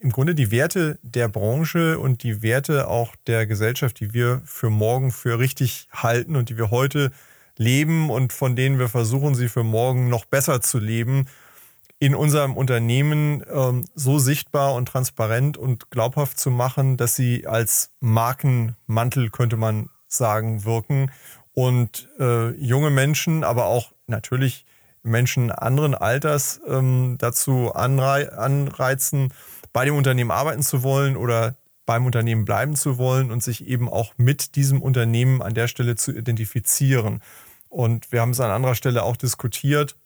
im 0.00 0.10
Grunde 0.10 0.34
die 0.34 0.50
Werte 0.50 0.98
der 1.02 1.28
Branche 1.28 2.00
und 2.00 2.24
die 2.24 2.42
Werte 2.42 2.88
auch 2.88 3.14
der 3.28 3.46
Gesellschaft, 3.46 4.00
die 4.00 4.12
wir 4.12 4.42
für 4.44 4.70
morgen 4.70 5.12
für 5.12 5.38
richtig 5.38 5.88
halten 5.92 6.34
und 6.34 6.48
die 6.48 6.58
wir 6.58 6.72
heute 6.72 7.12
leben 7.56 8.10
und 8.10 8.32
von 8.32 8.56
denen 8.56 8.80
wir 8.80 8.88
versuchen, 8.88 9.36
sie 9.36 9.48
für 9.48 9.62
morgen 9.62 10.08
noch 10.08 10.24
besser 10.24 10.60
zu 10.60 10.80
leben, 10.80 11.26
in 12.00 12.16
unserem 12.16 12.56
Unternehmen 12.56 13.44
ähm, 13.48 13.84
so 13.94 14.18
sichtbar 14.18 14.74
und 14.74 14.88
transparent 14.88 15.56
und 15.56 15.90
glaubhaft 15.90 16.40
zu 16.40 16.50
machen, 16.50 16.96
dass 16.96 17.14
sie 17.14 17.46
als 17.46 17.92
Markenmantel, 18.00 19.30
könnte 19.30 19.56
man 19.56 19.90
sagen, 20.08 20.64
wirken. 20.64 21.12
Und 21.52 22.08
äh, 22.18 22.50
junge 22.56 22.90
Menschen, 22.90 23.44
aber 23.44 23.66
auch 23.66 23.92
natürlich 24.08 24.66
Menschen 25.06 25.50
anderen 25.50 25.94
Alters 25.94 26.60
ähm, 26.68 27.16
dazu 27.18 27.72
anrei 27.74 28.32
anreizen, 28.32 29.32
bei 29.72 29.84
dem 29.84 29.96
Unternehmen 29.96 30.30
arbeiten 30.30 30.62
zu 30.62 30.82
wollen 30.82 31.16
oder 31.16 31.56
beim 31.86 32.04
Unternehmen 32.04 32.44
bleiben 32.44 32.74
zu 32.76 32.98
wollen 32.98 33.30
und 33.30 33.42
sich 33.42 33.66
eben 33.66 33.88
auch 33.88 34.12
mit 34.16 34.56
diesem 34.56 34.82
Unternehmen 34.82 35.40
an 35.40 35.54
der 35.54 35.68
Stelle 35.68 35.94
zu 35.94 36.12
identifizieren. 36.12 37.22
Und 37.68 38.10
wir 38.12 38.20
haben 38.20 38.30
es 38.30 38.40
an 38.40 38.50
anderer 38.50 38.74
Stelle 38.74 39.04
auch 39.04 39.16
diskutiert. 39.16 39.96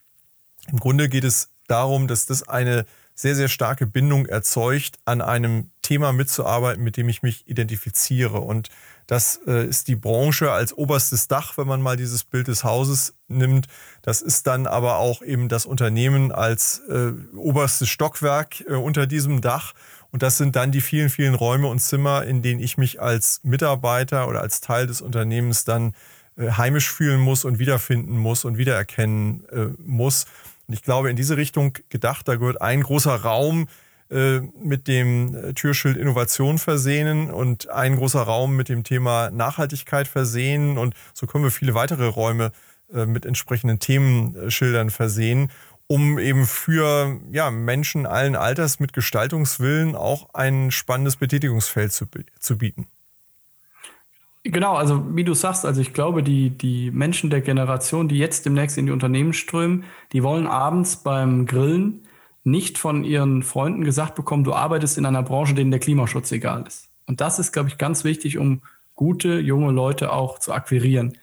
Im 0.71 0.79
Grunde 0.79 1.09
geht 1.09 1.25
es 1.25 1.51
darum, 1.67 2.07
dass 2.07 2.27
das 2.27 2.47
eine 2.47 2.85
sehr, 3.21 3.37
sehr 3.37 3.49
starke 3.49 3.87
Bindung 3.87 4.25
erzeugt, 4.25 4.99
an 5.05 5.21
einem 5.21 5.71
Thema 5.83 6.13
mitzuarbeiten, 6.15 6.83
mit 6.83 6.97
dem 6.97 7.11
ich 7.11 7.23
mich 7.23 7.47
identifiziere. 7.47 8.41
Und 8.41 8.71
das 9.07 9.41
äh, 9.47 9.67
ist 9.67 9.89
die 9.89 9.97
Branche 9.97 10.53
als 10.53 10.73
oberstes 10.73 11.29
Dach, 11.29 11.59
wenn 11.59 11.67
man 11.67 11.83
mal 11.83 11.99
dieses 11.99 12.25
Bild 12.25 12.49
des 12.49 12.65
Hauses 12.65 13.13
nimmt. 13.29 13.67
Das 14.01 14.23
ist 14.23 14.47
dann 14.47 14.67
aber 14.67 14.97
auch 14.97 15.21
eben 15.21 15.51
das 15.51 15.67
Unternehmen 15.67 16.33
als 16.33 16.81
äh, 16.89 17.13
oberstes 17.37 17.91
Stockwerk 17.91 18.63
äh, 18.63 18.73
unter 18.73 19.07
diesem 19.07 19.43
Dach. 19.43 19.75
Und 20.13 20.23
das 20.23 20.39
sind 20.39 20.57
dann 20.57 20.73
die 20.73 20.81
vielen, 20.81 21.11
vielen 21.11 21.35
Räume 21.35 21.67
und 21.67 21.81
Zimmer, 21.81 22.25
in 22.25 22.41
denen 22.41 22.61
ich 22.61 22.79
mich 22.79 23.03
als 23.03 23.41
Mitarbeiter 23.43 24.29
oder 24.29 24.41
als 24.41 24.63
Teil 24.63 24.87
des 24.87 25.03
Unternehmens 25.03 25.65
dann 25.65 25.93
äh, 26.37 26.53
heimisch 26.53 26.91
fühlen 26.91 27.21
muss 27.21 27.45
und 27.45 27.59
wiederfinden 27.59 28.17
muss 28.17 28.47
und 28.47 28.57
wiedererkennen 28.57 29.45
äh, 29.51 29.67
muss. 29.85 30.25
Und 30.71 30.75
ich 30.75 30.85
glaube, 30.85 31.11
in 31.11 31.17
diese 31.17 31.37
Richtung 31.37 31.77
gedacht, 31.89 32.29
da 32.29 32.37
gehört 32.37 32.63
ein 32.63 32.85
großer 32.85 33.17
Raum, 33.23 33.67
äh, 34.09 34.39
mit 34.39 34.87
dem 34.87 35.35
äh, 35.35 35.53
Türschild 35.53 35.97
Innovation 35.97 36.59
versehen 36.59 37.29
und 37.29 37.69
ein 37.71 37.97
großer 37.97 38.23
Raum 38.23 38.55
mit 38.55 38.69
dem 38.69 38.85
Thema 38.85 39.33
Nachhaltigkeit 39.33 40.07
versehen. 40.07 40.79
Und 40.79 40.95
so 41.13 41.27
können 41.27 41.43
wir 41.43 41.51
viele 41.51 41.75
weitere 41.75 42.07
Räume 42.07 42.53
äh, 42.95 43.05
mit 43.05 43.27
entsprechenden 43.27 43.81
Themenschildern 43.81 44.91
versehen, 44.91 45.51
um 45.89 46.21
eben 46.21 46.47
für 46.47 47.19
ja, 47.33 47.51
Menschen 47.51 48.07
allen 48.07 48.37
Alters 48.37 48.79
mit 48.79 48.93
Gestaltungswillen 48.93 49.97
auch 49.97 50.35
ein 50.35 50.71
spannendes 50.71 51.17
Betätigungsfeld 51.17 51.93
zu, 51.93 52.07
zu 52.39 52.59
bieten. 52.59 52.87
Genau, 54.43 54.75
also 54.75 55.15
wie 55.15 55.25
du 55.25 55.35
sagst, 55.35 55.67
also 55.67 55.83
ich 55.83 55.93
glaube, 55.93 56.23
die, 56.23 56.51
die 56.51 56.91
Menschen 56.91 57.29
der 57.29 57.43
Generation, 57.43 58.09
die 58.09 58.17
jetzt 58.17 58.47
demnächst 58.47 58.79
in 58.79 58.87
die 58.87 58.93
Unternehmen 58.93 59.35
strömen, 59.35 59.85
die 60.13 60.23
wollen 60.23 60.47
abends 60.47 60.97
beim 60.97 61.45
Grillen 61.45 62.09
nicht 62.43 62.79
von 62.79 63.05
ihren 63.05 63.43
Freunden 63.43 63.85
gesagt 63.85 64.15
bekommen, 64.15 64.45
du 64.45 64.55
arbeitest 64.55 64.97
in 64.97 65.05
einer 65.05 65.23
Branche, 65.23 65.55
denen 65.55 65.71
der 65.71 65.81
Klimaschutz 65.81 66.33
egal 66.33 66.65
ist. 66.67 66.89
Und 67.07 67.21
das 67.21 67.39
ist, 67.39 67.53
glaube 67.53 67.69
ich, 67.69 67.77
ganz 67.77 68.03
wichtig, 68.05 68.39
um 68.39 68.63
gute 68.95 69.39
junge 69.41 69.73
Leute 69.73 70.11
auch 70.11 70.39
zu 70.39 70.55
akquirieren. 70.55 71.19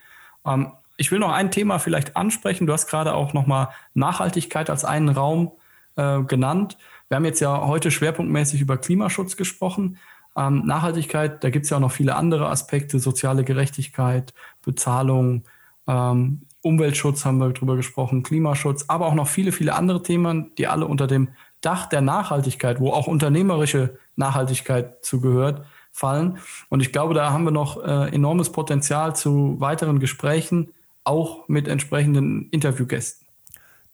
Ähm, 0.46 0.72
ich 0.98 1.12
will 1.12 1.20
noch 1.20 1.32
ein 1.32 1.50
Thema 1.50 1.80
vielleicht 1.80 2.16
ansprechen. 2.18 2.68
Du 2.68 2.74
hast 2.74 2.88
gerade 2.88 3.14
auch 3.14 3.34
nochmal 3.34 3.70
Nachhaltigkeit 3.96 4.70
als 4.70 4.86
einen 4.86 5.10
Raum 5.10 5.52
äh, 5.96 6.22
genannt. 6.24 6.78
Wir 7.08 7.16
haben 7.16 7.26
jetzt 7.26 7.40
ja 7.40 7.66
heute 7.66 7.90
schwerpunktmäßig 7.90 8.62
über 8.62 8.78
Klimaschutz 8.78 9.38
gesprochen. 9.38 9.98
Ähm, 10.38 10.66
Nachhaltigkeit, 10.66 11.44
da 11.44 11.50
gibt 11.50 11.66
es 11.66 11.72
ja 11.72 11.78
auch 11.78 11.82
noch 11.82 11.92
viele 11.92 12.16
andere 12.16 12.50
Aspekte, 12.50 13.00
soziale 13.00 13.44
Gerechtigkeit, 13.44 14.34
Bezahlung, 14.64 15.44
ähm, 15.88 16.42
Umweltschutz 16.62 17.26
haben 17.26 17.38
wir 17.40 17.50
drüber 17.54 17.76
gesprochen, 17.76 18.24
Klimaschutz, 18.24 18.86
aber 18.88 19.08
auch 19.08 19.14
noch 19.14 19.28
viele, 19.28 19.52
viele 19.52 19.74
andere 19.74 20.04
Themen, 20.04 20.52
die 20.58 20.68
alle 20.68 20.86
unter 20.86 21.08
dem 21.08 21.30
Dach 21.62 21.88
der 21.88 22.02
Nachhaltigkeit, 22.02 22.80
wo 22.80 22.92
auch 22.92 23.08
unternehmerische 23.08 23.98
Nachhaltigkeit 24.16 25.04
zugehört, 25.04 25.66
fallen. 25.92 26.38
Und 26.70 26.82
ich 26.82 26.92
glaube, 26.92 27.14
da 27.14 27.32
haben 27.32 27.46
wir 27.46 27.52
noch 27.52 27.84
äh, 27.84 28.14
enormes 28.14 28.52
Potenzial 28.52 29.16
zu 29.16 29.60
weiteren 29.60 30.00
Gesprächen, 30.00 30.74
auch 31.04 31.48
mit 31.48 31.68
entsprechenden 31.68 32.50
Interviewgästen. 32.50 33.26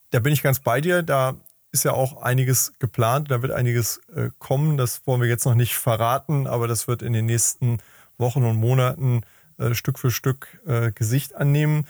Da 0.09 0.19
bin 0.19 0.33
ich 0.33 0.43
ganz 0.43 0.59
bei 0.59 0.81
dir. 0.81 1.03
Da 1.03 1.35
ist 1.73 1.83
ja 1.83 1.91
auch 1.91 2.21
einiges 2.21 2.73
geplant. 2.79 3.31
Da 3.31 3.41
wird 3.41 3.51
einiges 3.51 3.99
äh, 4.15 4.29
kommen. 4.37 4.77
Das 4.77 5.05
wollen 5.05 5.21
wir 5.21 5.27
jetzt 5.27 5.45
noch 5.45 5.55
nicht 5.55 5.75
verraten, 5.75 6.47
aber 6.47 6.67
das 6.67 6.87
wird 6.87 7.01
in 7.01 7.13
den 7.13 7.25
nächsten 7.25 7.79
Wochen 8.17 8.43
und 8.43 8.57
Monaten 8.57 9.21
äh, 9.57 9.73
Stück 9.73 9.99
für 9.99 10.11
Stück 10.11 10.61
äh, 10.65 10.91
Gesicht 10.91 11.35
annehmen. 11.35 11.87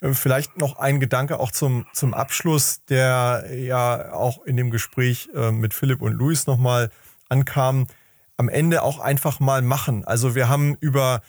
Äh, 0.00 0.12
vielleicht 0.12 0.58
noch 0.58 0.78
ein 0.78 1.00
Gedanke 1.00 1.40
auch 1.40 1.50
zum, 1.50 1.86
zum 1.92 2.14
Abschluss, 2.14 2.84
der 2.88 3.46
ja 3.52 4.12
auch 4.12 4.44
in 4.44 4.56
dem 4.56 4.70
Gespräch 4.70 5.28
äh, 5.34 5.50
mit 5.50 5.74
Philipp 5.74 6.02
und 6.02 6.12
Luis 6.12 6.46
nochmal 6.46 6.90
ankam. 7.28 7.88
Am 8.36 8.48
Ende 8.48 8.82
auch 8.82 9.00
einfach 9.00 9.40
mal 9.40 9.60
machen. 9.60 10.04
Also 10.04 10.34
wir 10.34 10.48
haben 10.48 10.76
über 10.80 11.20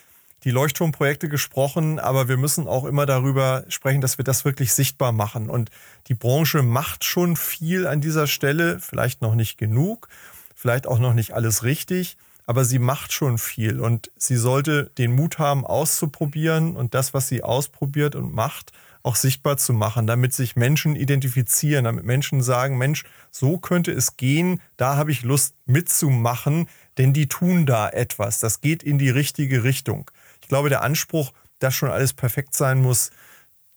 die 0.43 0.51
Leuchtturmprojekte 0.51 1.29
gesprochen, 1.29 1.99
aber 1.99 2.27
wir 2.27 2.37
müssen 2.37 2.67
auch 2.67 2.85
immer 2.85 3.05
darüber 3.05 3.65
sprechen, 3.69 4.01
dass 4.01 4.17
wir 4.17 4.25
das 4.25 4.45
wirklich 4.45 4.73
sichtbar 4.73 5.11
machen. 5.11 5.49
Und 5.49 5.71
die 6.07 6.13
Branche 6.13 6.63
macht 6.63 7.03
schon 7.03 7.35
viel 7.35 7.87
an 7.87 8.01
dieser 8.01 8.27
Stelle, 8.27 8.79
vielleicht 8.79 9.21
noch 9.21 9.35
nicht 9.35 9.57
genug, 9.57 10.07
vielleicht 10.55 10.87
auch 10.87 10.99
noch 10.99 11.13
nicht 11.13 11.33
alles 11.33 11.63
richtig 11.63 12.17
aber 12.47 12.63
sie 12.63 12.79
macht 12.79 13.11
schon 13.11 13.37
viel 13.37 13.79
und 13.81 14.09
sie 14.15 14.37
sollte 14.37 14.89
den 14.97 15.11
Mut 15.11 15.37
haben, 15.37 15.65
auszuprobieren 15.65 16.75
und 16.77 16.93
das, 16.93 17.13
was 17.13 17.27
sie 17.27 17.43
ausprobiert 17.43 18.15
und 18.15 18.33
macht, 18.33 18.71
auch 19.03 19.17
sichtbar 19.17 19.57
zu 19.57 19.73
machen, 19.73 20.07
damit 20.07 20.33
sich 20.33 20.55
Menschen 20.55 20.95
identifizieren, 20.95 21.83
damit 21.83 22.05
Menschen 22.05 22.41
sagen, 22.41 22.77
Mensch, 22.77 23.03
so 23.31 23.57
könnte 23.57 23.91
es 23.91 24.17
gehen, 24.17 24.61
da 24.77 24.95
habe 24.95 25.11
ich 25.11 25.23
Lust 25.23 25.55
mitzumachen, 25.65 26.67
denn 26.97 27.13
die 27.13 27.27
tun 27.27 27.65
da 27.65 27.89
etwas, 27.89 28.39
das 28.39 28.61
geht 28.61 28.81
in 28.81 28.97
die 28.97 29.09
richtige 29.09 29.63
Richtung. 29.63 30.09
Ich 30.47 30.49
glaube, 30.49 30.69
der 30.69 30.81
Anspruch, 30.81 31.33
dass 31.59 31.75
schon 31.75 31.91
alles 31.91 32.13
perfekt 32.13 32.55
sein 32.55 32.81
muss, 32.81 33.09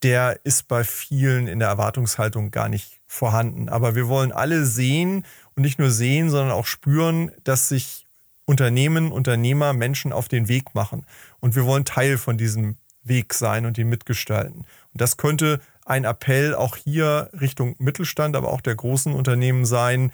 der 0.04 0.38
ist 0.44 0.68
bei 0.68 0.84
vielen 0.84 1.48
in 1.48 1.58
der 1.58 1.66
Erwartungshaltung 1.66 2.52
gar 2.52 2.68
nicht 2.68 3.00
vorhanden. 3.08 3.68
Aber 3.68 3.96
wir 3.96 4.06
wollen 4.06 4.30
alle 4.30 4.64
sehen 4.64 5.26
und 5.56 5.64
nicht 5.64 5.80
nur 5.80 5.90
sehen, 5.90 6.30
sondern 6.30 6.52
auch 6.52 6.66
spüren, 6.66 7.32
dass 7.42 7.68
sich 7.68 8.06
Unternehmen, 8.44 9.10
Unternehmer, 9.10 9.72
Menschen 9.72 10.12
auf 10.12 10.28
den 10.28 10.46
Weg 10.46 10.76
machen. 10.76 11.04
Und 11.40 11.56
wir 11.56 11.66
wollen 11.66 11.84
Teil 11.84 12.18
von 12.18 12.38
diesem 12.38 12.76
Weg 13.02 13.34
sein 13.34 13.66
und 13.66 13.76
ihn 13.76 13.88
mitgestalten. 13.88 14.58
Und 14.58 15.00
das 15.00 15.16
könnte 15.16 15.60
ein 15.84 16.04
Appell 16.04 16.54
auch 16.54 16.76
hier 16.76 17.30
Richtung 17.40 17.74
Mittelstand, 17.80 18.36
aber 18.36 18.52
auch 18.52 18.60
der 18.60 18.76
großen 18.76 19.12
Unternehmen 19.12 19.64
sein, 19.64 20.12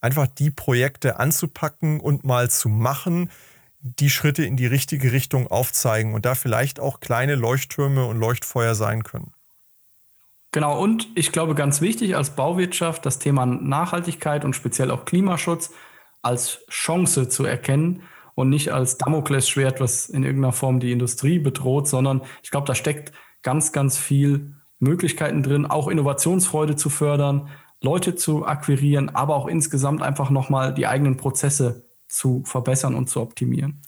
einfach 0.00 0.28
die 0.28 0.52
Projekte 0.52 1.18
anzupacken 1.18 1.98
und 1.98 2.22
mal 2.22 2.48
zu 2.48 2.68
machen, 2.68 3.28
die 3.98 4.10
Schritte 4.10 4.44
in 4.44 4.56
die 4.56 4.66
richtige 4.66 5.12
Richtung 5.12 5.46
aufzeigen 5.46 6.14
und 6.14 6.26
da 6.26 6.34
vielleicht 6.34 6.80
auch 6.80 7.00
kleine 7.00 7.34
Leuchttürme 7.34 8.06
und 8.06 8.18
Leuchtfeuer 8.18 8.74
sein 8.74 9.02
können. 9.02 9.32
Genau, 10.52 10.80
und 10.80 11.08
ich 11.14 11.32
glaube 11.32 11.54
ganz 11.54 11.80
wichtig 11.80 12.16
als 12.16 12.30
Bauwirtschaft 12.30 13.04
das 13.04 13.18
Thema 13.18 13.44
Nachhaltigkeit 13.46 14.44
und 14.44 14.54
speziell 14.54 14.90
auch 14.90 15.04
Klimaschutz 15.04 15.70
als 16.22 16.64
Chance 16.70 17.28
zu 17.28 17.44
erkennen 17.44 18.02
und 18.34 18.48
nicht 18.48 18.72
als 18.72 18.98
Damoklesschwert, 18.98 19.80
was 19.80 20.08
in 20.08 20.24
irgendeiner 20.24 20.52
Form 20.52 20.80
die 20.80 20.92
Industrie 20.92 21.38
bedroht, 21.38 21.88
sondern 21.88 22.22
ich 22.42 22.50
glaube, 22.50 22.66
da 22.66 22.74
steckt 22.74 23.12
ganz, 23.42 23.72
ganz 23.72 23.98
viel 23.98 24.56
Möglichkeiten 24.78 25.42
drin, 25.42 25.66
auch 25.66 25.88
Innovationsfreude 25.88 26.76
zu 26.76 26.90
fördern, 26.90 27.48
Leute 27.82 28.14
zu 28.14 28.46
akquirieren, 28.46 29.14
aber 29.14 29.36
auch 29.36 29.46
insgesamt 29.46 30.02
einfach 30.02 30.30
nochmal 30.30 30.74
die 30.74 30.86
eigenen 30.86 31.16
Prozesse 31.16 31.85
zu 32.16 32.42
verbessern 32.44 32.94
und 32.94 33.10
zu 33.10 33.20
optimieren. 33.20 33.80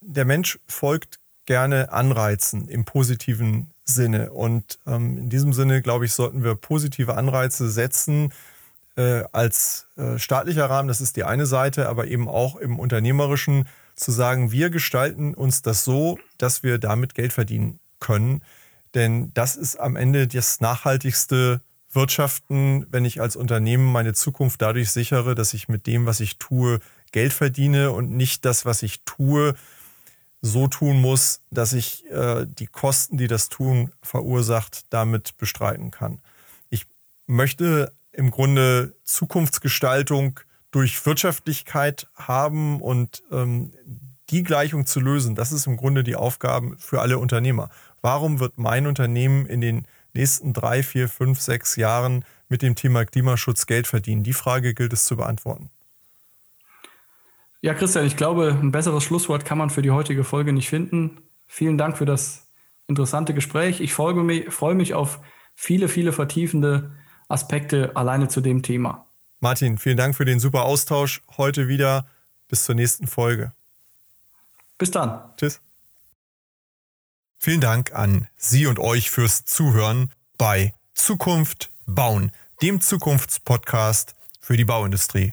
Der 0.00 0.24
Mensch 0.24 0.58
folgt 0.68 1.18
gerne 1.46 1.92
Anreizen 1.92 2.68
im 2.68 2.84
positiven 2.84 3.70
Sinne. 3.84 4.32
Und 4.32 4.78
ähm, 4.86 5.18
in 5.18 5.28
diesem 5.30 5.52
Sinne, 5.52 5.82
glaube 5.82 6.04
ich, 6.04 6.12
sollten 6.12 6.44
wir 6.44 6.54
positive 6.54 7.16
Anreize 7.16 7.70
setzen 7.70 8.32
äh, 8.96 9.24
als 9.32 9.86
äh, 9.96 10.18
staatlicher 10.18 10.70
Rahmen. 10.70 10.88
Das 10.88 11.00
ist 11.00 11.16
die 11.16 11.24
eine 11.24 11.46
Seite, 11.46 11.88
aber 11.88 12.06
eben 12.06 12.28
auch 12.28 12.56
im 12.56 12.78
unternehmerischen 12.78 13.66
zu 13.94 14.10
sagen, 14.10 14.50
wir 14.52 14.70
gestalten 14.70 15.34
uns 15.34 15.62
das 15.62 15.84
so, 15.84 16.18
dass 16.38 16.62
wir 16.62 16.78
damit 16.78 17.14
Geld 17.14 17.32
verdienen 17.32 17.78
können. 18.00 18.42
Denn 18.94 19.32
das 19.34 19.56
ist 19.56 19.76
am 19.76 19.96
Ende 19.96 20.26
das 20.28 20.60
nachhaltigste 20.60 21.60
Wirtschaften, 21.92 22.86
wenn 22.90 23.04
ich 23.04 23.20
als 23.20 23.36
Unternehmen 23.36 23.90
meine 23.90 24.14
Zukunft 24.14 24.62
dadurch 24.62 24.90
sichere, 24.90 25.34
dass 25.34 25.54
ich 25.54 25.68
mit 25.68 25.86
dem, 25.86 26.06
was 26.06 26.20
ich 26.20 26.38
tue, 26.38 26.80
Geld 27.14 27.32
verdiene 27.32 27.92
und 27.92 28.10
nicht 28.10 28.44
das, 28.44 28.66
was 28.66 28.82
ich 28.82 29.04
tue, 29.04 29.54
so 30.42 30.66
tun 30.66 31.00
muss, 31.00 31.42
dass 31.52 31.72
ich 31.72 32.04
äh, 32.10 32.44
die 32.44 32.66
Kosten, 32.66 33.18
die 33.18 33.28
das 33.28 33.48
Tun 33.48 33.92
verursacht, 34.02 34.86
damit 34.90 35.36
bestreiten 35.38 35.92
kann. 35.92 36.20
Ich 36.70 36.86
möchte 37.28 37.92
im 38.10 38.32
Grunde 38.32 38.96
Zukunftsgestaltung 39.04 40.40
durch 40.72 41.06
Wirtschaftlichkeit 41.06 42.08
haben 42.16 42.80
und 42.80 43.22
ähm, 43.30 43.70
die 44.30 44.42
Gleichung 44.42 44.84
zu 44.84 44.98
lösen, 44.98 45.36
das 45.36 45.52
ist 45.52 45.68
im 45.68 45.76
Grunde 45.76 46.02
die 46.02 46.16
Aufgabe 46.16 46.74
für 46.80 47.00
alle 47.00 47.18
Unternehmer. 47.18 47.70
Warum 48.02 48.40
wird 48.40 48.58
mein 48.58 48.88
Unternehmen 48.88 49.46
in 49.46 49.60
den 49.60 49.86
nächsten 50.14 50.52
drei, 50.52 50.82
vier, 50.82 51.08
fünf, 51.08 51.40
sechs 51.40 51.76
Jahren 51.76 52.24
mit 52.48 52.60
dem 52.60 52.74
Thema 52.74 53.04
Klimaschutz 53.04 53.66
Geld 53.66 53.86
verdienen? 53.86 54.24
Die 54.24 54.32
Frage 54.32 54.74
gilt 54.74 54.92
es 54.92 55.04
zu 55.04 55.16
beantworten. 55.16 55.70
Ja, 57.64 57.72
Christian, 57.72 58.04
ich 58.04 58.18
glaube, 58.18 58.58
ein 58.60 58.72
besseres 58.72 59.04
Schlusswort 59.04 59.46
kann 59.46 59.56
man 59.56 59.70
für 59.70 59.80
die 59.80 59.90
heutige 59.90 60.22
Folge 60.22 60.52
nicht 60.52 60.68
finden. 60.68 61.22
Vielen 61.46 61.78
Dank 61.78 61.96
für 61.96 62.04
das 62.04 62.46
interessante 62.88 63.32
Gespräch. 63.32 63.80
Ich 63.80 63.94
freue 63.94 64.12
mich, 64.12 64.52
freue 64.52 64.74
mich 64.74 64.92
auf 64.92 65.18
viele, 65.54 65.88
viele 65.88 66.12
vertiefende 66.12 66.92
Aspekte 67.26 67.96
alleine 67.96 68.28
zu 68.28 68.42
dem 68.42 68.62
Thema. 68.62 69.06
Martin, 69.40 69.78
vielen 69.78 69.96
Dank 69.96 70.14
für 70.14 70.26
den 70.26 70.40
super 70.40 70.66
Austausch 70.66 71.22
heute 71.38 71.66
wieder. 71.66 72.06
Bis 72.48 72.64
zur 72.64 72.74
nächsten 72.74 73.06
Folge. 73.06 73.54
Bis 74.76 74.90
dann. 74.90 75.22
Tschüss. 75.38 75.62
Vielen 77.38 77.62
Dank 77.62 77.94
an 77.94 78.28
Sie 78.36 78.66
und 78.66 78.78
euch 78.78 79.10
fürs 79.10 79.46
Zuhören 79.46 80.12
bei 80.36 80.74
Zukunft 80.92 81.70
bauen, 81.86 82.30
dem 82.60 82.82
Zukunftspodcast 82.82 84.14
für 84.38 84.58
die 84.58 84.66
Bauindustrie. 84.66 85.32